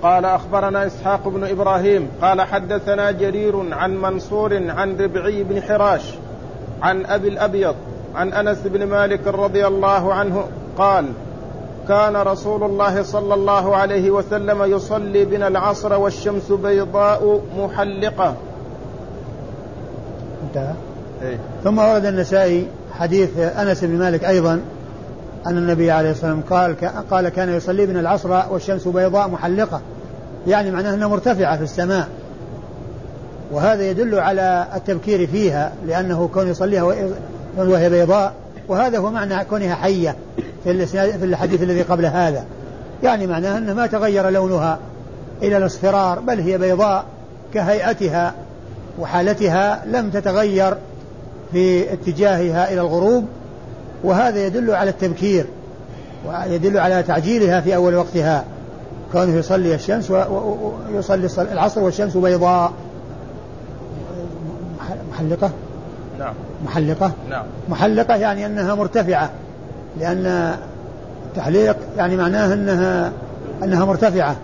قال 0.03 0.25
أخبرنا 0.25 0.87
إسحاق 0.87 1.27
بن 1.27 1.43
إبراهيم 1.43 2.07
قال 2.21 2.41
حدثنا 2.41 3.11
جرير 3.11 3.73
عن 3.73 3.97
منصور 3.97 4.71
عن 4.71 4.97
ربعي 4.97 5.43
بن 5.43 5.61
حراش 5.61 6.13
عن 6.81 7.05
أبي 7.05 7.27
الأبيض 7.27 7.75
عن 8.15 8.33
أنس 8.33 8.57
بن 8.65 8.83
مالك 8.83 9.27
رضي 9.27 9.67
الله 9.67 10.13
عنه 10.13 10.43
قال 10.77 11.05
كان 11.87 12.15
رسول 12.15 12.63
الله 12.63 13.03
صلى 13.03 13.33
الله 13.33 13.75
عليه 13.75 14.11
وسلم 14.11 14.63
يصلي 14.63 15.25
بنا 15.25 15.47
العصر 15.47 15.99
والشمس 15.99 16.51
بيضاء 16.51 17.41
محلقة 17.57 18.35
انتهى 20.43 20.73
إيه؟ 21.21 21.37
ثم 21.63 21.79
ورد 21.79 22.05
النسائي 22.05 22.67
حديث 22.99 23.37
أنس 23.39 23.83
بن 23.83 23.99
مالك 23.99 24.25
أيضا 24.25 24.61
أن 25.47 25.57
النبي 25.57 25.91
عليه 25.91 26.11
الصلاة 26.11 26.33
والسلام 26.33 26.59
قال 26.59 27.05
قال 27.11 27.29
كان 27.29 27.49
يصلي 27.49 27.85
بنا 27.85 27.99
العصر 27.99 28.43
والشمس 28.51 28.87
بيضاء 28.87 29.27
محلقة. 29.27 29.81
يعني 30.47 30.71
معناه 30.71 30.93
أنها 30.93 31.07
مرتفعة 31.07 31.57
في 31.57 31.63
السماء. 31.63 32.07
وهذا 33.51 33.89
يدل 33.89 34.19
على 34.19 34.67
التبكير 34.75 35.27
فيها 35.27 35.71
لأنه 35.87 36.29
كون 36.33 36.47
يصليها 36.47 36.83
وهي 37.57 37.89
بيضاء 37.89 38.33
وهذا 38.67 38.97
هو 38.97 39.11
معنى 39.11 39.45
كونها 39.45 39.75
حية 39.75 40.15
في 40.63 40.85
في 40.85 41.25
الحديث 41.25 41.63
الذي 41.63 41.81
قبل 41.81 42.05
هذا. 42.05 42.45
يعني 43.03 43.27
معناه 43.27 43.57
أنه 43.57 43.73
ما 43.73 43.87
تغير 43.87 44.29
لونها 44.29 44.79
إلى 45.41 45.57
الاصفرار 45.57 46.19
بل 46.19 46.39
هي 46.39 46.57
بيضاء 46.57 47.05
كهيئتها 47.53 48.33
وحالتها 48.99 49.83
لم 49.85 50.09
تتغير 50.09 50.73
في 51.51 51.93
اتجاهها 51.93 52.73
إلى 52.73 52.81
الغروب. 52.81 53.25
وهذا 54.03 54.45
يدل 54.45 54.71
على 54.71 54.89
التبكير 54.89 55.45
ويدل 56.27 56.77
على 56.77 57.03
تعجيلها 57.03 57.61
في 57.61 57.75
أول 57.75 57.95
وقتها. 57.95 58.43
كونه 59.11 59.35
يصلي 59.35 59.75
الشمس 59.75 60.11
ويصلي 60.91 61.27
العصر 61.37 61.81
والشمس 61.83 62.17
بيضاء. 62.17 62.71
محلقة؟ 65.11 65.51
نعم. 66.19 66.33
محلقة؟ 66.65 67.11
نعم. 67.29 67.45
محلقة 67.69 68.15
يعني 68.15 68.45
أنها 68.45 68.75
مرتفعة 68.75 69.29
لأن 69.99 70.55
التحليق 71.25 71.75
يعني 71.97 72.15
معناه 72.15 72.53
أنها 72.53 73.11
أنها 73.63 73.85
مرتفعة. 73.85 74.35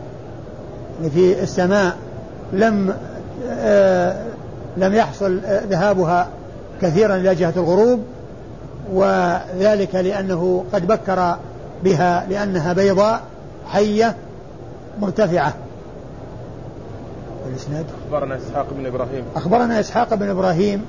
في 1.14 1.44
السماء 1.44 1.96
لم 2.54 2.94
آه 3.50 4.16
لم 4.78 4.94
يحصل 4.94 5.40
ذهابها 5.70 6.28
كثيرا 6.82 7.16
إلى 7.16 7.36
جهة 7.36 7.54
الغروب 7.58 8.00
وذلك 8.92 9.96
لأنه 9.96 10.66
قد 10.74 10.88
بكر 10.88 11.36
بها 11.84 12.26
لأنها 12.30 12.74
بيضاء 12.74 13.22
حية 13.68 14.16
مرتفعة. 15.02 15.54
الإسناد 17.50 17.86
أخبرنا 18.06 18.38
إسحاق 18.38 18.68
بن 18.72 18.86
إبراهيم. 18.86 19.24
أخبرنا 19.36 19.80
إسحاق 19.80 20.14
بن 20.14 20.30
إبراهيم 20.30 20.86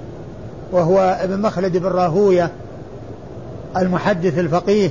وهو 0.73 1.19
ابن 1.21 1.41
مخلد 1.41 1.77
بن 1.77 1.87
راهوية 1.87 2.51
المحدث 3.77 4.39
الفقيه 4.39 4.91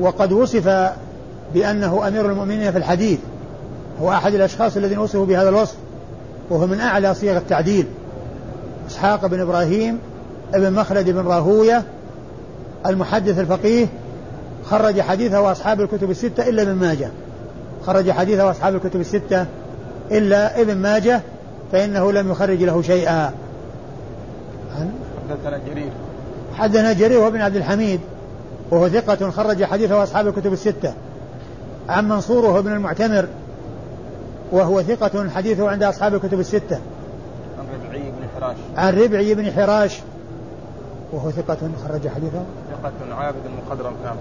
وقد 0.00 0.32
وصف 0.32 0.92
بأنه 1.54 2.08
أمير 2.08 2.26
المؤمنين 2.26 2.72
في 2.72 2.78
الحديث. 2.78 3.18
هو 4.02 4.12
أحد 4.12 4.34
الأشخاص 4.34 4.76
الذين 4.76 4.98
وصفوا 4.98 5.26
بهذا 5.26 5.48
الوصف 5.48 5.76
وهو 6.50 6.66
من 6.66 6.80
أعلى 6.80 7.14
صيغ 7.14 7.36
التعديل. 7.36 7.86
إسحاق 8.90 9.26
بن 9.26 9.40
إبراهيم 9.40 9.98
ابن 10.54 10.72
مخلد 10.72 11.10
بن 11.10 11.26
راهوية 11.26 11.82
المحدث 12.86 13.38
الفقيه 13.38 13.86
خرج 14.64 15.00
حديثه 15.00 15.52
أصحاب 15.52 15.80
الكتب 15.80 16.10
الستة 16.10 16.48
إلا 16.48 16.62
ابن 16.62 16.72
ماجه. 16.72 17.10
خرج 17.86 18.10
حديثه 18.10 18.50
أصحاب 18.50 18.74
الكتب 18.74 19.00
الستة 19.00 19.46
إلا 20.10 20.60
ابن 20.60 20.76
ماجه 20.76 21.20
فإنه 21.72 22.12
لم 22.12 22.30
يخرج 22.30 22.62
له 22.62 22.82
شيئا. 22.82 23.32
حدثنا 25.30 25.60
جرير. 25.70 25.90
حدثنا 26.54 26.92
جرير 26.92 27.20
وابن 27.20 27.40
عبد 27.40 27.56
الحميد 27.56 28.00
وهو 28.70 28.88
ثقة 28.88 29.30
خرج 29.30 29.64
حديثه 29.64 30.02
أصحاب 30.02 30.28
الكتب 30.28 30.52
الستة. 30.52 30.92
عن 31.88 32.08
منصور 32.08 32.44
وهو 32.44 32.58
ابن 32.58 32.72
المعتمر 32.72 33.26
وهو 34.52 34.82
ثقة 34.82 35.30
حديثه 35.30 35.70
عند 35.70 35.82
أصحاب 35.82 36.14
الكتب 36.14 36.40
الستة. 36.40 36.78
عن 37.58 37.66
ربعي 37.74 38.00
بن 38.00 38.28
حراش. 38.36 38.56
عن 38.76 38.98
ربعي 38.98 39.34
بن 39.34 39.52
حراش. 39.52 40.00
وهو 41.12 41.30
ثقة 41.30 41.58
خرج 41.88 42.08
حديثه. 42.08 42.42
ثقة 42.82 43.14
عابد 43.14 43.42
مخضرم 43.66 43.92
نعم 44.04 44.16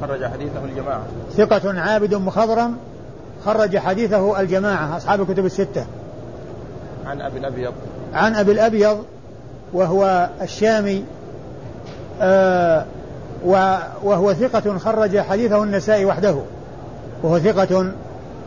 خرج 0.00 0.24
حديثه 0.24 0.64
الجماعة. 0.64 1.02
ثقة 1.36 1.80
عابد 1.80 2.14
مخضرم 2.14 2.76
خرج 3.44 3.78
حديثه 3.78 4.40
الجماعة 4.40 4.96
أصحاب 4.96 5.20
الكتب 5.20 5.46
الستة. 5.46 5.86
عن 7.06 7.20
أبي 7.20 7.38
الأبيض. 7.38 7.72
عن 8.14 8.34
أبي 8.34 8.52
الأبيض 8.52 9.04
وهو 9.72 10.30
الشامي 10.42 11.04
آه 12.20 12.84
وهو 14.04 14.34
ثقة 14.34 14.78
خرج 14.78 15.18
حديثه 15.18 15.62
النسائي 15.62 16.04
وحده. 16.04 16.36
وهو 17.22 17.38
ثقة 17.38 17.92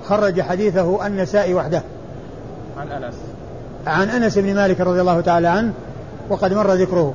خرج 0.06 0.42
حديثه 0.42 1.08
النسائي 1.08 1.54
وحده. 1.54 1.82
عن 2.78 2.92
أنس. 2.92 3.14
عن 3.88 4.10
أنس 4.10 4.38
بن 4.38 4.56
مالك 4.56 4.82
رضي 4.82 5.02
الله 5.02 5.22
تعالى 5.22 5.48
عنه 5.48 5.74
وقد 6.30 6.54
مر 6.54 6.74
ذكره. 6.74 7.14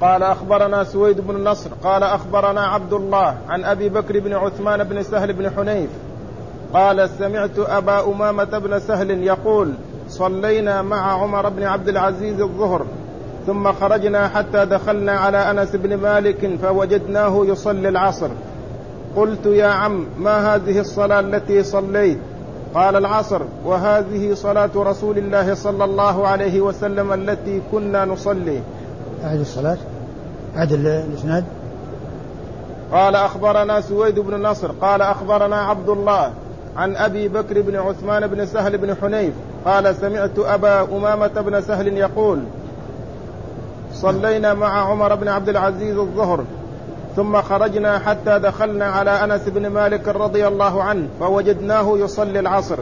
قال 0.00 0.22
أخبرنا 0.22 0.84
سويد 0.84 1.20
بن 1.20 1.36
النصر 1.36 1.70
قال 1.84 2.02
أخبرنا 2.02 2.60
عبد 2.60 2.92
الله 2.92 3.36
عن 3.48 3.64
أبي 3.64 3.88
بكر 3.88 4.20
بن 4.20 4.32
عثمان 4.32 4.84
بن 4.84 5.02
سهل 5.02 5.32
بن 5.32 5.50
حنيف 5.50 5.90
قال 6.74 7.10
سمعت 7.18 7.58
أبا 7.58 8.04
أمامة 8.04 8.58
بن 8.58 8.78
سهل 8.78 9.10
يقول 9.10 9.72
صلينا 10.08 10.82
مع 10.82 11.22
عمر 11.22 11.48
بن 11.48 11.62
عبد 11.62 11.88
العزيز 11.88 12.40
الظهر 12.40 12.86
ثم 13.46 13.72
خرجنا 13.72 14.28
حتى 14.28 14.64
دخلنا 14.66 15.12
على 15.12 15.50
أنس 15.50 15.76
بن 15.76 15.96
مالك 15.96 16.50
فوجدناه 16.62 17.46
يصلي 17.46 17.88
العصر. 17.88 18.28
قلت 19.16 19.46
يا 19.46 19.66
عم 19.66 20.06
ما 20.18 20.54
هذه 20.54 20.80
الصلاة 20.80 21.20
التي 21.20 21.62
صليت؟ 21.62 22.18
قال 22.74 22.96
العصر 22.96 23.42
وهذه 23.64 24.34
صلاة 24.34 24.70
رسول 24.76 25.18
الله 25.18 25.54
صلى 25.54 25.84
الله 25.84 26.28
عليه 26.28 26.60
وسلم 26.60 27.12
التي 27.12 27.60
كنا 27.72 28.04
نصلي. 28.04 28.60
أعد 29.24 29.40
الصلاة؟ 29.40 29.78
أعد 30.56 30.72
الإسناد؟ 30.72 31.44
قال 32.92 33.16
أخبرنا 33.16 33.80
سويد 33.80 34.18
بن 34.18 34.42
نصر 34.42 34.72
قال 34.72 35.02
أخبرنا 35.02 35.56
عبد 35.56 35.88
الله 35.88 36.32
عن 36.76 36.96
أبي 36.96 37.28
بكر 37.28 37.60
بن 37.60 37.76
عثمان 37.76 38.26
بن 38.26 38.46
سهل 38.46 38.78
بن 38.78 38.94
حنيف 38.94 39.34
قال 39.64 39.96
سمعت 39.96 40.38
أبا 40.38 40.82
أمامة 40.82 41.26
بن 41.40 41.60
سهل 41.60 41.88
يقول 41.88 42.40
صلينا 43.94 44.54
مع 44.54 44.90
عمر 44.90 45.14
بن 45.14 45.28
عبد 45.28 45.48
العزيز 45.48 45.98
الظهر 45.98 46.44
ثم 47.16 47.42
خرجنا 47.42 47.98
حتى 47.98 48.38
دخلنا 48.38 48.84
على 48.84 49.10
أنس 49.10 49.48
بن 49.48 49.66
مالك 49.66 50.08
رضي 50.08 50.48
الله 50.48 50.82
عنه 50.82 51.08
فوجدناه 51.20 51.98
يصلي 51.98 52.40
العصر. 52.40 52.78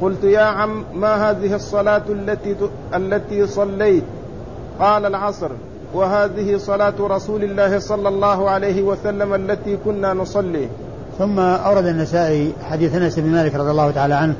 قلت 0.00 0.24
يا 0.24 0.40
عم 0.40 0.84
ما 0.94 1.30
هذه 1.30 1.54
الصلاة 1.54 2.02
التي 2.08 2.56
التي 2.94 3.46
صليت؟ 3.46 4.04
قال 4.80 5.06
العصر. 5.06 5.50
وهذه 5.94 6.56
صلاة 6.56 6.94
رسول 7.00 7.44
الله 7.44 7.78
صلى 7.78 8.08
الله 8.08 8.50
عليه 8.50 8.82
وسلم 8.82 9.34
التي 9.34 9.76
كنا 9.84 10.14
نصلي. 10.14 10.68
ثم 11.18 11.38
أورد 11.38 11.86
النسائي 11.86 12.52
حديث 12.62 12.94
أنس 12.94 13.18
بن 13.18 13.30
مالك 13.30 13.54
رضي 13.54 13.70
الله 13.70 13.90
تعالى 13.90 14.14
عنه 14.14 14.34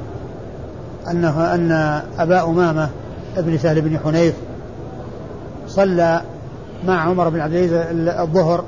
أنه 1.10 1.54
أن 1.54 1.72
أبا 2.18 2.44
أمامة 2.44 2.88
ابن 3.36 3.58
سهل 3.58 3.80
بن 3.80 3.98
حنيف 3.98 4.34
صلى 5.68 6.22
مع 6.86 7.00
عمر 7.00 7.28
بن 7.28 7.40
عبد 7.40 7.52
العزيز 7.52 7.72
الظهر 8.20 8.64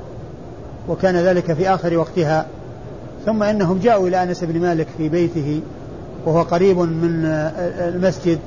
وكان 0.89 1.15
ذلك 1.15 1.53
في 1.53 1.69
آخر 1.69 1.97
وقتها. 1.97 2.45
ثم 3.25 3.43
إنهم 3.43 3.79
جاءوا 3.79 4.07
إلى 4.07 4.23
أنس 4.23 4.43
بن 4.43 4.61
مالك 4.61 4.87
في 4.97 5.09
بيته 5.09 5.61
وهو 6.25 6.41
قريب 6.41 6.77
من 6.77 7.25
المسجد 7.79 8.39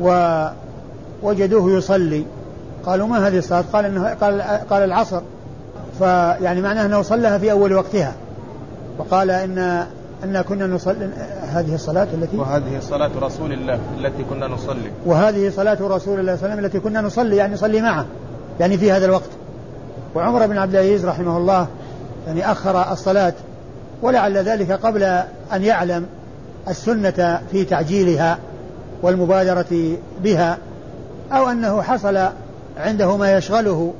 ووجدوه 0.00 1.70
يصلي. 1.70 2.24
قالوا 2.86 3.06
ما 3.06 3.28
هذه 3.28 3.38
الصلاة؟ 3.38 3.64
قال 3.72 3.84
إنه 3.84 4.14
قال 4.14 4.42
قال 4.70 4.82
العصر. 4.82 5.20
فيعني 5.98 6.60
معناه 6.60 6.86
أنه 6.86 7.02
صلىها 7.02 7.38
في 7.38 7.52
أول 7.52 7.72
وقتها. 7.72 8.12
وقال 8.98 9.30
إن 9.30 9.58
أن 10.24 10.42
كنا 10.42 10.66
نصلي 10.66 11.10
هذه 11.42 11.74
الصلاة 11.74 12.08
التي 12.14 12.36
وهذه 12.36 12.80
صلاة 12.80 13.10
رسول 13.22 13.52
الله 13.52 13.78
التي 13.98 14.24
كنا 14.30 14.48
نصلي. 14.48 14.90
وهذه 15.06 15.50
صلاة 15.50 15.78
رسول 15.80 15.90
الله 15.90 15.96
صلى 15.96 16.18
الله 16.18 16.26
عليه 16.30 16.32
وسلم 16.32 16.64
التي 16.64 16.80
كنا 16.80 17.00
نصلي 17.00 17.36
يعني 17.36 17.54
نصلي 17.54 17.82
معه 17.82 18.06
يعني 18.60 18.78
في 18.78 18.92
هذا 18.92 19.06
الوقت. 19.06 19.30
وعمر 20.14 20.46
بن 20.46 20.58
عبد 20.58 20.74
العزيز 20.74 21.06
رحمه 21.06 21.36
الله 21.36 21.66
يعني 22.26 22.52
أخر 22.52 22.92
الصلاة 22.92 23.32
ولعل 24.02 24.36
ذلك 24.36 24.72
قبل 24.72 25.02
أن 25.52 25.62
يعلم 25.62 26.06
السنة 26.68 27.40
في 27.52 27.64
تعجيلها 27.64 28.38
والمبادرة 29.02 29.96
بها 30.22 30.58
أو 31.32 31.48
أنه 31.48 31.82
حصل 31.82 32.28
عنده 32.78 33.16
ما 33.16 33.36
يشغله 33.36 33.92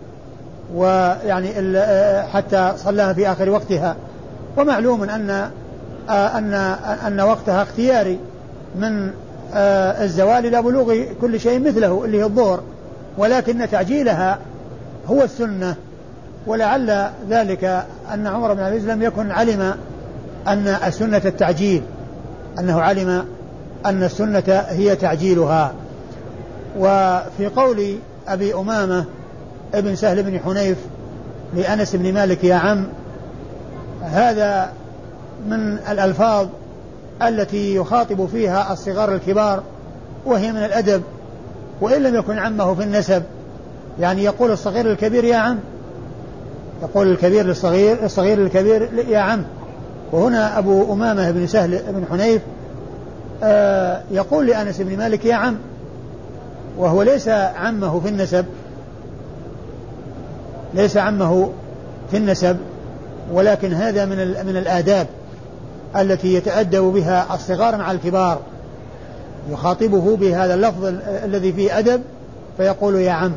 ويعني 0.75 1.49
حتى 2.33 2.73
صلاها 2.77 3.13
في 3.13 3.29
آخر 3.33 3.51
وقتها. 3.51 3.97
ومعلوم 4.57 5.03
أن 5.03 5.51
أن 6.11 6.55
أن 7.07 7.21
وقتها 7.21 7.63
اختياري 7.63 8.19
من 8.77 9.11
الزوال 10.03 10.47
إلى 10.47 10.63
بلوغ 10.63 10.95
كل 11.21 11.41
شيء 11.41 11.69
مثله 11.69 12.05
اللي 12.05 12.19
هي 12.19 12.25
الظهر. 12.25 12.61
ولكن 13.19 13.71
تعجيلها 13.71 14.39
هو 15.07 15.23
السنة. 15.23 15.75
ولعل 16.47 17.09
ذلك 17.31 17.65
أن 18.15 18.27
عمر 18.27 18.55
بن 18.55 18.61
عبد 18.61 18.73
العزيز 18.73 18.91
لم 18.91 19.03
يكن 19.03 19.31
علم 19.31 19.75
أن 20.49 20.69
السنة 20.69 21.23
التعجيل 21.25 21.83
أنه 22.59 22.81
علم 22.81 23.25
أن 23.87 24.03
السنة 24.03 24.65
هي 24.69 24.97
تعجيلها. 24.97 25.73
وفي 26.79 27.47
قول 27.57 27.97
أبي 28.29 28.55
أمامة 28.55 29.05
ابن 29.75 29.97
سهل 29.97 30.23
بن 30.23 30.41
حنيف 30.41 30.79
لأنس 31.57 31.97
بن 31.97 32.15
مالك 32.15 32.45
يا 32.45 32.55
عم. 32.55 32.87
هذا 34.03 34.73
من 35.49 35.79
الألفاظ 35.91 36.47
التي 37.23 37.75
يخاطب 37.75 38.27
فيها 38.27 38.73
الصغار 38.73 39.15
الكبار 39.15 39.63
وهي 40.27 40.53
من 40.53 40.65
الأدب 40.65 41.03
وإن 41.81 42.03
لم 42.03 42.15
يكن 42.15 42.39
عمه 42.39 42.75
في 42.75 42.83
النسب. 42.83 43.23
يعني 44.01 44.25
يقول 44.25 44.51
الصغير 44.51 44.87
للكبير 44.87 45.25
يا 45.25 45.37
عم 45.37 45.59
يقول 46.83 47.11
الكبير 47.11 47.47
للصغير 47.47 48.05
الصغير 48.05 48.39
للكبير 48.39 48.89
يا 49.09 49.19
عم. 49.19 49.45
وهنا 50.13 50.59
أبو 50.59 50.93
أمامة 50.93 51.31
بن 51.31 51.47
سهل 51.47 51.81
بن 51.89 52.05
حنيف 52.11 52.43
آه 53.43 54.03
يقول 54.11 54.47
لأنس 54.47 54.81
بن 54.81 54.97
مالك 54.97 55.25
يا 55.25 55.35
عم 55.35 55.57
وهو 56.79 57.03
ليس 57.03 57.29
عمه 57.29 58.01
في 58.01 58.09
النسب 58.09 58.45
ليس 60.75 60.97
عمه 60.97 61.51
في 62.11 62.17
النسب 62.17 62.57
ولكن 63.33 63.73
هذا 63.73 64.05
من 64.05 64.17
من 64.47 64.57
الآداب 64.57 65.07
التي 65.97 66.35
يتأدب 66.35 66.83
بها 66.83 67.35
الصغار 67.35 67.77
مع 67.77 67.91
الكبار 67.91 68.39
يخاطبه 69.51 70.17
بهذا 70.17 70.55
اللفظ 70.55 70.85
الذي 71.25 71.53
فيه 71.53 71.79
أدب 71.79 72.03
فيقول 72.57 72.95
يا 72.95 73.13
عم 73.13 73.33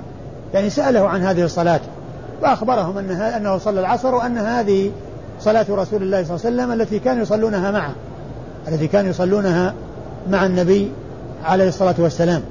يعني 0.54 0.70
سأله 0.70 1.08
عن 1.10 1.22
هذه 1.24 1.44
الصلاة 1.44 1.80
وأخبرهم 2.42 2.98
أنها 2.98 3.38
أنه 3.38 3.58
صلى 3.58 3.80
العصر 3.80 4.16
وأن 4.16 4.38
هذه 4.38 4.92
صلاة 5.42 5.66
رسول 5.70 6.04
الله 6.04 6.24
صلى 6.24 6.36
الله 6.36 6.46
عليه 6.46 6.74
وسلم 6.74 6.82
التي 6.82 7.00
كانوا 7.00 7.22
يصلونها 7.22 7.72
معه 7.72 7.92
التي 8.68 8.88
كانوا 8.88 9.10
يصلونها 9.10 9.74
مع 10.30 10.46
النبي 10.46 10.92
عليه 11.46 11.68
الصلاة 11.68 11.96
والسلام. 11.98 12.42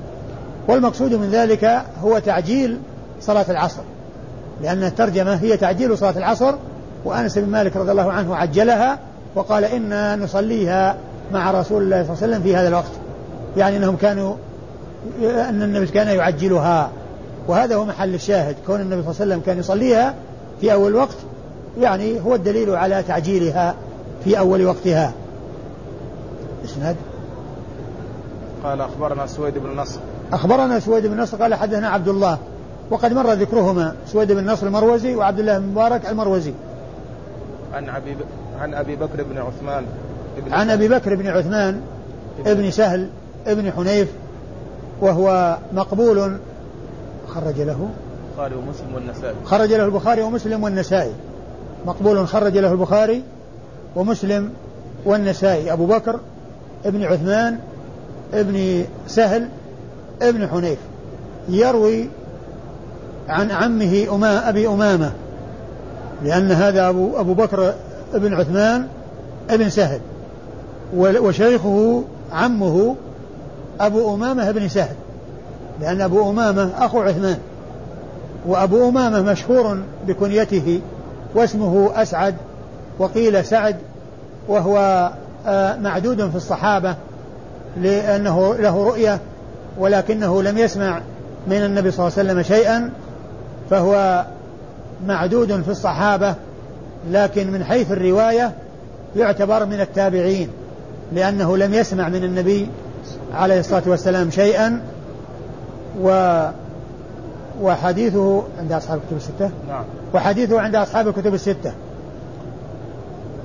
والمقصود 0.68 1.14
من 1.14 1.30
ذلك 1.30 1.82
هو 2.02 2.18
تعجيل 2.18 2.78
صلاة 3.20 3.50
العصر. 3.50 3.82
لأن 4.62 4.84
الترجمة 4.84 5.34
هي 5.34 5.56
تعجيل 5.56 5.98
صلاة 5.98 6.18
العصر 6.18 6.54
وأنس 7.04 7.38
بن 7.38 7.48
مالك 7.48 7.76
رضي 7.76 7.90
الله 7.90 8.12
عنه 8.12 8.36
عجلها 8.36 8.98
وقال 9.34 9.64
إنا 9.64 10.16
نصليها 10.16 10.96
مع 11.32 11.50
رسول 11.50 11.82
الله 11.82 12.02
صلى 12.02 12.12
الله 12.12 12.22
عليه 12.22 12.32
وسلم 12.32 12.42
في 12.42 12.56
هذا 12.56 12.68
الوقت. 12.68 12.90
يعني 13.56 13.76
أنهم 13.76 13.96
كانوا 13.96 14.34
أن 15.22 15.62
النبي 15.62 15.86
كان 15.86 16.08
يعجلها. 16.08 16.90
وهذا 17.48 17.76
هو 17.76 17.84
محل 17.84 18.14
الشاهد. 18.14 18.56
كون 18.66 18.80
النبي 18.80 19.02
صلى 19.02 19.10
الله 19.10 19.20
عليه 19.20 19.32
وسلم 19.32 19.40
كان 19.46 19.58
يصليها 19.58 20.14
في 20.60 20.72
أول 20.72 20.94
وقت 20.94 21.16
يعني 21.80 22.20
هو 22.20 22.34
الدليل 22.34 22.76
على 22.76 23.02
تعجيلها 23.02 23.74
في 24.24 24.38
أول 24.38 24.66
وقتها. 24.66 25.12
إسناد؟ 26.64 26.96
قال 28.64 28.80
أخبرنا 28.80 29.26
سويد 29.26 29.58
بن 29.58 29.80
نصر. 29.80 30.00
أخبرنا 30.32 30.80
سويد 30.80 31.06
بن 31.06 31.20
نصر 31.20 31.36
قال 31.36 31.54
حدثنا 31.54 31.88
عبد 31.88 32.08
الله. 32.08 32.38
وقد 32.90 33.12
مر 33.12 33.32
ذكرهما 33.32 33.94
سويد 34.06 34.32
بن 34.32 34.50
نصر 34.50 34.66
المروزي 34.66 35.14
وعبد 35.14 35.38
الله 35.38 35.58
بن 35.58 35.66
مبارك 35.66 36.06
المروزي. 36.06 36.52
عن 37.74 37.88
أبي 37.88 38.16
عن 38.60 38.74
أبي 38.74 38.96
بكر 38.96 39.22
بن 39.22 39.38
عثمان. 39.38 39.84
ابن 40.38 40.52
عن 40.52 40.70
أبي 40.70 40.88
بكر 40.88 41.14
بن 41.14 41.26
عثمان 41.26 41.80
ابن 42.46 42.70
سهل 42.70 43.08
ابن 43.46 43.72
حنيف 43.72 44.08
وهو 45.00 45.56
مقبول. 45.72 46.36
خرج 47.28 47.60
له. 47.60 47.88
البخاري 48.30 48.54
ومسلم 48.54 48.94
والنسائي. 48.94 49.34
خرج 49.44 49.72
له 49.72 49.84
البخاري 49.84 50.22
ومسلم 50.22 50.64
والنسائي. 50.64 51.12
مقبول 51.86 52.28
خرج 52.28 52.58
له 52.58 52.72
البخاري 52.72 53.22
ومسلم 53.96 54.50
والنسائي. 55.04 55.72
أبو 55.72 55.86
بكر 55.86 56.20
ابن 56.84 57.04
عثمان 57.04 57.58
ابن 58.34 58.84
سهل 59.06 59.48
ابن 60.22 60.48
حنيف 60.48 60.78
يروي 61.48 62.08
عن 63.28 63.50
عمه 63.50 64.06
أما 64.12 64.48
أبي 64.48 64.68
أمامة 64.68 65.12
لأن 66.24 66.52
هذا 66.52 66.88
أبو, 66.88 67.20
أبو 67.20 67.34
بكر 67.34 67.74
ابن 68.14 68.34
عثمان 68.34 68.86
ابن 69.50 69.70
سهل 69.70 70.00
وشيخه 70.94 72.02
عمه 72.32 72.96
أبو 73.80 74.14
أمامة 74.14 74.50
بن 74.50 74.68
سهل 74.68 74.96
لأن 75.80 76.00
أبو 76.00 76.30
أمامة 76.30 76.70
أخو 76.78 77.00
عثمان 77.00 77.38
وأبو 78.46 78.88
أمامة 78.88 79.22
مشهور 79.22 79.78
بكنيته 80.06 80.80
واسمه 81.34 81.90
أسعد 81.94 82.34
وقيل 82.98 83.44
سعد 83.44 83.76
وهو 84.48 85.10
آه، 85.46 85.76
معدود 85.76 86.30
في 86.30 86.36
الصحابة 86.36 86.94
لأنه 87.80 88.54
له 88.54 88.84
رؤية 88.84 89.20
ولكنه 89.78 90.42
لم 90.42 90.58
يسمع 90.58 91.00
من 91.46 91.64
النبي 91.64 91.90
صلى 91.90 92.06
الله 92.06 92.18
عليه 92.18 92.30
وسلم 92.30 92.42
شيئا 92.42 92.90
فهو 93.70 94.24
معدود 95.06 95.62
في 95.62 95.68
الصحابة 95.68 96.34
لكن 97.10 97.52
من 97.52 97.64
حيث 97.64 97.92
الرواية 97.92 98.52
يعتبر 99.16 99.66
من 99.66 99.80
التابعين 99.80 100.48
لأنه 101.12 101.56
لم 101.56 101.74
يسمع 101.74 102.08
من 102.08 102.24
النبي 102.24 102.68
عليه 103.34 103.60
الصلاة 103.60 103.82
والسلام 103.86 104.30
شيئا. 104.30 104.80
و 106.00 106.40
وحديثه 107.62 108.42
عند 108.58 108.72
أصحاب 108.72 108.98
الكتب 108.98 109.16
الستة؟ 109.16 109.50
نعم. 109.68 109.84
وحديثه 110.14 110.60
عند 110.60 110.74
أصحاب 110.74 111.08
الكتب 111.08 111.34
الستة. 111.34 111.72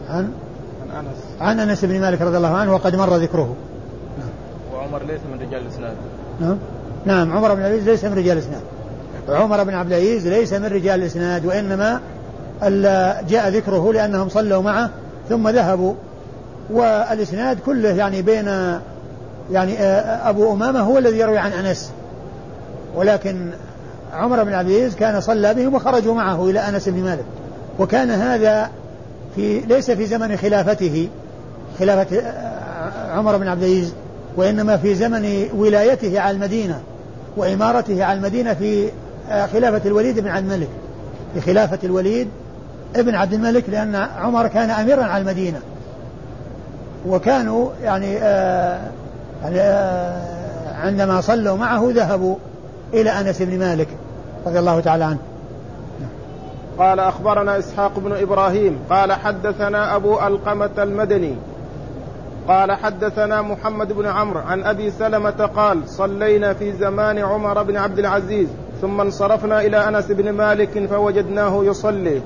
عن؟ 0.10 0.32
عن 0.94 1.06
أنس. 1.06 1.42
عن 1.42 1.60
أنس 1.60 1.86
بن 1.86 2.02
مالك 2.02 2.22
رضي 2.22 2.38
الله 2.38 2.56
عنه 2.58 2.74
وقد 2.74 2.96
مر 2.96 3.16
ذكره. 3.16 3.56
نعم. 4.20 4.30
وعمر 4.74 5.04
ليس 5.04 5.20
من 5.34 5.48
رجال 5.48 5.62
الإسناد 5.62 5.94
نعم. 6.42 6.58
نعم 7.06 7.38
عمر 7.38 7.56
بن 7.56 7.62
العزيز 7.62 7.90
ليس 7.90 8.06
من 8.06 8.18
رجال 8.18 8.38
الإسناد. 8.38 8.62
عمر 9.30 9.64
بن 9.64 9.74
عبد 9.74 9.94
العزيز 9.94 10.28
ليس 10.28 10.54
من 10.54 10.66
رجال 10.66 11.02
الإسناد 11.02 11.46
وإنما 11.46 12.00
جاء 13.30 13.50
ذكره 13.50 13.94
لأنهم 13.94 14.30
صلوا 14.30 14.62
معه 14.62 14.90
ثم 15.30 15.50
ذهبوا. 15.50 15.94
والإسناد 16.70 17.60
كله 17.66 17.90
يعني 17.90 18.22
بين 18.22 18.48
يعني 19.52 19.80
آه، 19.80 20.30
أبو 20.30 20.54
أمامة 20.54 20.80
هو 20.80 20.98
الذي 20.98 21.20
يروي 21.20 21.38
عن 21.38 21.52
أنس. 21.52 21.92
ولكن 22.96 23.50
عمر 24.14 24.44
بن 24.44 24.54
عبد 24.54 24.70
العزيز 24.70 24.96
كان 24.96 25.22
صلى 25.22 25.54
بهم 25.54 25.74
وخرجوا 25.74 26.14
معه 26.14 26.50
إلى 26.50 26.60
أنس 26.60 26.90
بن 26.90 27.04
مالك. 27.04 27.26
وكان 27.80 28.12
هذا 28.12 28.70
في 29.36 29.60
ليس 29.60 29.92
في 29.92 30.06
زمن 30.06 30.38
خلافته 30.38 31.10
خلافة 31.80 32.18
آه، 32.18 33.12
عمر 33.12 33.38
بن 33.38 33.48
عبد 33.48 33.64
العزيز. 33.64 33.94
وإنما 34.38 34.78
في 34.78 34.96
زمن 34.96 35.46
ولايته 35.56 36.20
على 36.20 36.36
المدينة 36.36 36.82
وإمارته 37.38 38.04
على 38.06 38.18
المدينة 38.18 38.54
في 38.54 38.90
آه، 39.30 39.46
خلافة 39.46 39.82
الوليد 39.90 40.20
بن 40.20 40.28
عبد 40.28 40.52
الملك. 40.52 40.70
في 41.34 41.42
خلافة 41.42 41.80
الوليد 41.84 42.28
ابن 42.96 43.16
عبد 43.16 43.34
الملك 43.34 43.70
لأن 43.70 43.96
عمر 43.96 44.48
كان 44.48 44.70
أميرا 44.70 45.04
على 45.04 45.22
المدينة. 45.22 45.60
وكانوا 47.08 47.70
يعني 47.84 48.18
آه 48.18 48.80
يعني 49.44 49.60
آه 49.60 50.42
عندما 50.82 51.22
صلوا 51.22 51.58
معه 51.58 51.92
ذهبوا 51.96 52.36
إلى 52.94 53.10
أنس 53.10 53.42
بن 53.42 53.60
مالك 53.60 53.88
رضي 54.46 54.60
الله 54.60 54.80
تعالى 54.80 55.04
عنه. 55.04 55.20
قال 56.80 57.00
أخبرنا 57.00 57.60
إسحاق 57.60 58.00
بن 58.00 58.12
إبراهيم 58.12 58.80
قال 58.90 59.14
حدثنا 59.14 59.96
أبو 59.96 60.20
ألقمة 60.20 60.70
المدني 60.78 61.36
قال 62.48 62.72
حدثنا 62.72 63.42
محمد 63.42 63.94
بن 63.94 64.06
عمرو 64.06 64.40
عن 64.40 64.64
أبي 64.64 64.92
سلمة 64.92 65.50
قال 65.56 65.90
صلينا 65.90 66.54
في 66.54 66.74
زمان 66.74 67.18
عمر 67.18 67.64
بن 67.64 67.78
عبد 67.78 68.00
العزيز 68.00 68.48
ثم 68.82 69.02
انصرفنا 69.02 69.62
إلى 69.62 69.88
أنس 69.88 70.06
بن 70.06 70.30
مالك 70.30 70.86
فوجدناه 70.86 71.64
يصلي. 71.64 72.22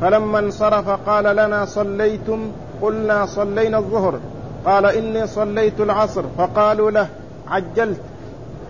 فلما 0.00 0.38
انصرف 0.38 0.88
قال 0.88 1.24
لنا 1.36 1.64
صليتم؟ 1.64 2.50
قلنا 2.82 3.26
صلينا 3.26 3.78
الظهر. 3.78 4.18
قال 4.66 4.86
إني 4.86 5.26
صليت 5.26 5.80
العصر. 5.80 6.22
فقالوا 6.38 6.90
له 6.90 7.08
عجلت. 7.48 8.00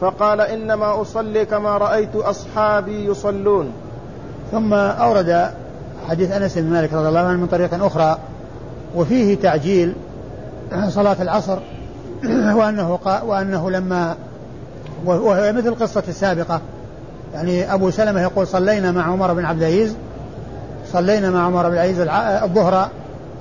فقال 0.01 0.41
إنما 0.41 1.01
أصلي 1.01 1.45
كما 1.45 1.79
رأيت 1.79 2.17
أصحابي 2.17 3.05
يصلون. 3.05 3.73
ثم 4.53 4.75
أورد 4.75 5.51
حديث 6.09 6.33
أنس 6.33 6.59
بن 6.59 6.71
مالك 6.71 6.93
رضي 6.93 7.09
الله 7.09 7.21
عنه 7.21 7.41
من 7.41 7.47
طريق 7.47 7.85
أخرى 7.85 8.19
وفيه 8.97 9.35
تعجيل 9.35 9.95
صلاة 10.89 11.23
العصر 11.23 11.59
وأنه 12.59 12.99
وأنه 13.25 13.71
لما 13.71 14.17
وهي 15.05 15.53
مثل 15.53 15.75
قصة 15.75 16.03
السابقة. 16.09 16.61
يعني 17.35 17.75
أبو 17.75 17.91
سلمة 17.91 18.23
يقول 18.23 18.47
صلينا 18.47 18.93
مع 18.93 19.03
عمر 19.03 19.33
بن 19.33 19.45
عبد 19.45 19.63
العزيز 19.63 19.97
صلينا 20.93 21.31
مع 21.31 21.47
عمر 21.47 21.69
بن 21.69 21.75
العزيز 21.75 22.01
الظهر 22.43 22.89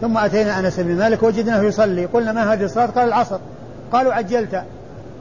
ثم 0.02 0.18
أتينا 0.18 0.60
أنس 0.60 0.80
بن 0.80 0.96
مالك 0.96 1.24
وجدناه 1.24 1.62
يصلي. 1.62 2.06
قلنا 2.06 2.32
ما 2.32 2.54
هذه 2.54 2.64
الصلاة؟ 2.64 2.86
قال 2.86 3.08
العصر. 3.08 3.38
قالوا 3.92 4.14
عجلت. 4.14 4.64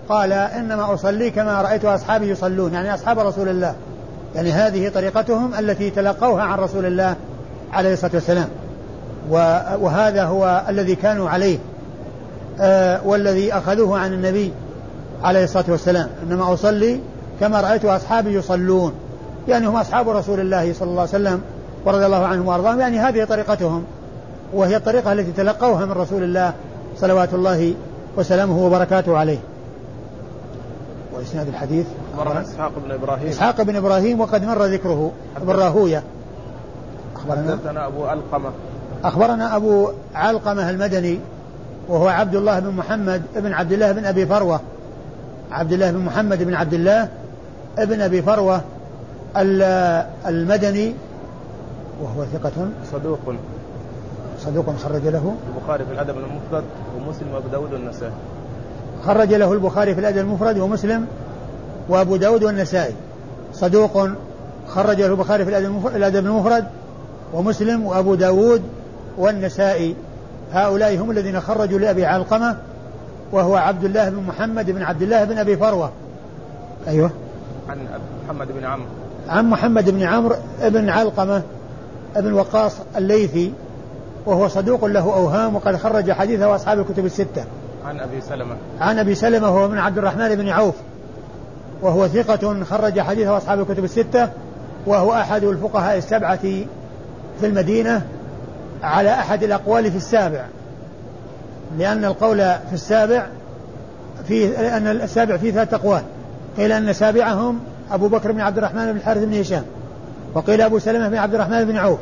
قال 0.09 0.33
إنما 0.33 0.95
أصلي 0.95 1.31
كما 1.31 1.63
رأيت 1.63 1.85
أصحابي 1.85 2.29
يصلون 2.29 2.73
يعني 2.73 2.95
أصحاب 2.95 3.19
رسول 3.19 3.49
الله. 3.49 3.75
يعني 4.35 4.53
هذه 4.53 4.89
طريقتهم 4.89 5.55
التي 5.55 5.91
تلقوها 5.91 6.43
عن 6.43 6.59
رسول 6.59 6.87
الله 6.87 7.17
عليه 7.73 7.93
الصلاة 7.93 8.11
والسلام. 8.15 8.49
وهذا 9.81 10.25
هو 10.25 10.63
الذي 10.69 10.95
كانوا 10.95 11.31
عليه. 11.31 11.59
والذي 13.05 13.53
أخذوه 13.53 13.99
عن 13.99 14.13
النبي 14.13 14.53
عليه 15.23 15.45
الصلاة 15.45 15.65
والسلام. 15.69 16.09
إنما 16.23 16.53
أصلي 16.55 17.01
كما 17.41 17.61
رأيت 17.61 17.85
أصحابي 17.85 18.35
يصلون. 18.35 18.93
يعني 19.49 19.67
هم 19.67 19.77
أصحاب 19.77 20.09
رسول 20.09 20.41
الله 20.41 20.73
صلى 20.73 20.89
الله 20.89 21.01
عليه 21.01 21.11
وسلم 21.11 21.43
ورضي 21.85 22.07
الله 22.07 22.27
عنهم 22.27 22.47
وأرضاهم. 22.47 22.81
يعني 22.81 22.99
هذه 22.99 23.25
طريقتهم. 23.25 23.85
وهي 24.53 24.77
الطريقة 24.77 25.13
التي 25.13 25.33
تلقوها 25.33 25.85
من 25.85 25.93
رسول 25.93 26.23
الله 26.23 26.53
صلوات 26.97 27.35
الله 27.35 27.75
وسلامه 28.17 28.67
وبركاته 28.67 29.19
عليه. 29.19 29.39
وإسناد 31.17 31.49
الحديث؟ 31.49 31.87
أخبرنا 32.19 32.41
إسحاق 32.41 32.73
بن 32.87 32.93
إبراهيم. 32.93 33.29
إسحاق 33.29 33.63
بن 33.63 33.77
إبراهيم 33.77 34.21
وقد 34.21 34.45
مر 34.45 34.65
ذكره 34.65 35.13
ابن 35.37 35.51
راهوية. 35.51 36.03
أخبرنا؟ 37.17 37.59
أبو 37.87 38.05
علقمة. 38.05 38.51
أخبرنا 39.05 39.57
أبو 39.57 39.91
علقمة 40.15 40.71
المدني 40.71 41.19
وهو 41.89 42.09
عبد 42.09 42.35
الله 42.35 42.59
بن 42.61 42.71
محمد 42.71 43.23
بن 43.37 43.53
عبد 43.53 43.73
الله 43.73 43.93
بن 43.93 44.05
أبي 44.05 44.27
فروة. 44.27 44.61
عبد 45.51 45.73
الله 45.73 45.91
بن 45.91 45.99
محمد 45.99 46.43
بن 46.43 46.55
عبد 46.55 46.75
الله 46.75 47.09
ابن 47.79 48.01
أبي 48.01 48.23
فروة 48.23 48.61
المدني 50.27 50.95
وهو 52.03 52.25
ثقة. 52.33 52.69
صدوق. 52.93 53.19
صدوق 54.39 54.77
خرج 54.77 55.07
له. 55.07 55.35
البخاري 55.49 55.85
في 55.85 55.93
الأدب 55.93 56.15
المفرد 56.19 56.65
ومسلم 56.97 57.29
وأبو 57.35 57.49
داود 57.49 57.73
والنسائي. 57.73 58.13
خرج 59.07 59.35
له 59.35 59.53
البخاري 59.53 59.95
في 59.95 60.01
الأدب 60.01 60.19
المفرد 60.19 60.59
ومسلم 60.59 61.07
وأبو 61.89 62.17
داود 62.17 62.45
والنسائي. 62.45 62.95
صدوق 63.53 64.09
خرج 64.69 65.01
له 65.01 65.07
البخاري 65.07 65.45
في 65.45 65.51
الأدب 65.97 66.27
المفرد 66.27 66.65
ومسلم 67.35 67.87
وأبو 67.87 68.15
داود 68.15 68.63
والنسائي. 69.19 69.97
هؤلاء 70.55 70.97
هم 70.97 71.11
الذين 71.11 71.41
خرجوا 71.41 71.79
لأبي 71.79 72.07
علقمة 72.07 72.57
وهو 73.33 73.57
عبد 73.57 73.85
الله 73.85 74.09
بن 74.09 74.23
محمد 74.23 74.71
بن 74.71 74.83
عبد 74.83 75.03
الله 75.03 75.25
بن 75.25 75.39
أبي 75.39 75.57
فروة. 75.57 75.93
أيوه. 76.89 77.11
عن 77.69 77.79
محمد 78.25 78.49
بن 78.53 78.65
عمرو. 78.65 78.87
عن 79.29 79.51
محمد 79.51 79.91
بن 79.91 80.03
عمرو 80.03 80.37
بن 80.63 80.89
علقمة 80.89 81.43
بن 82.17 82.33
وقاص 82.33 82.73
الليثي 82.97 83.53
وهو 84.27 84.49
صدوق 84.49 84.85
له 84.85 85.01
أوهام 85.01 85.57
وقد 85.57 85.77
خرج 85.77 86.13
حديثه 86.13 86.55
أصحاب 86.55 86.81
الكتب 86.81 87.07
الستة. 87.07 87.45
عن 87.87 88.01
أبي 88.01 88.21
سلمة. 88.21 88.57
عن 88.81 88.99
أبي 88.99 89.15
سلمة 89.15 89.55
وهو 89.55 89.69
من 89.69 89.79
عبد 89.79 89.99
الرحمن 89.99 90.35
بن 90.35 90.49
عوف 90.49 90.75
وهو 91.83 92.09
ثقة 92.09 92.65
خرج 92.65 93.01
حديثه 93.01 93.37
أصحاب 93.37 93.61
الكتب 93.61 93.85
الستة 93.85 94.29
وهو 94.87 95.13
أحد 95.13 95.45
الفقهاء 95.45 95.99
السبعة 95.99 96.37
في 97.41 97.47
المدينة 97.47 98.07
على 98.85 99.11
أحد 99.11 99.43
الأقوال 99.43 99.91
في 99.91 99.97
السابع 99.97 100.45
لأن 101.79 102.05
القول 102.05 102.39
في 102.39 102.73
السابع 102.73 103.27
في 104.29 104.59
أن 104.77 104.87
السابع 104.87 105.37
فيه 105.37 105.53
ثلاثة 105.53 105.77
أقوال. 105.77 106.03
قيل 106.57 106.73
أن 106.73 106.93
سابعهم 106.93 107.61
أبو 107.93 108.09
بكر 108.09 108.33
بن 108.33 108.41
عبد 108.41 108.59
الرحمن 108.59 108.93
بن 108.93 108.97
الحارث 108.97 109.25
بن 109.25 109.41
هشام 109.41 109.63
وقيل 110.35 110.61
أبو 110.61 110.79
سلمة 110.79 111.09
بن 111.09 111.17
عبد 111.17 111.35
الرحمن 111.35 111.65
بن 111.65 111.77
عوف 111.77 111.99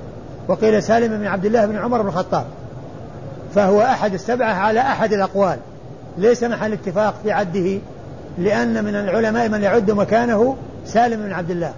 وقيل 0.48 0.82
سالم 0.82 1.18
بن 1.18 1.26
عبد 1.26 1.44
الله 1.44 1.66
بن 1.66 1.76
عمر 1.76 2.02
بن 2.02 2.08
الخطاب. 2.08 2.44
فهو 3.54 3.82
أحد 3.82 4.14
السبعة 4.14 4.54
على 4.54 4.80
أحد 4.80 5.12
الأقوال. 5.12 5.58
ليس 6.18 6.44
محل 6.44 6.72
اتفاق 6.72 7.14
في 7.22 7.32
عده 7.32 7.78
لأن 8.38 8.84
من 8.84 8.94
العلماء 8.94 9.48
من 9.48 9.62
يعد 9.62 9.90
مكانه 9.90 10.56
سالم 10.86 11.22
بن 11.22 11.32
عبد 11.32 11.50
الله 11.50 11.72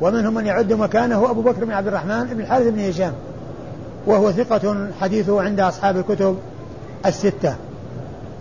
ومنهم 0.00 0.34
من 0.34 0.46
يعد 0.46 0.72
مكانه 0.72 1.30
أبو 1.30 1.42
بكر 1.42 1.64
بن 1.64 1.72
عبد 1.72 1.86
الرحمن 1.86 2.24
بن 2.24 2.40
الحارث 2.40 2.66
بن 2.66 2.88
هشام. 2.88 3.12
وهو 4.06 4.32
ثقة 4.32 4.88
حديثه 5.00 5.42
عند 5.42 5.60
أصحاب 5.60 5.96
الكتب 5.96 6.36
الستة. 7.06 7.54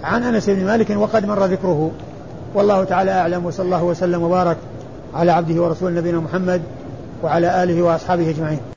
عن 0.04 0.24
أنس 0.24 0.50
بن 0.50 0.66
مالك 0.66 0.90
وقد 0.90 1.26
مر 1.26 1.46
ذكره. 1.46 1.92
والله 2.54 2.84
تعالى 2.84 3.12
أعلم 3.12 3.46
وصلى 3.46 3.66
الله 3.66 3.84
وسلم 3.84 4.24
وبارك 4.24 4.58
على 5.14 5.32
عبده 5.32 5.62
ورسول 5.62 5.96
نبينا 5.96 6.20
محمد 6.20 6.62
وعلى 7.24 7.64
آله 7.64 7.82
وأصحابه 7.82 8.30
أجمعين. 8.30 8.77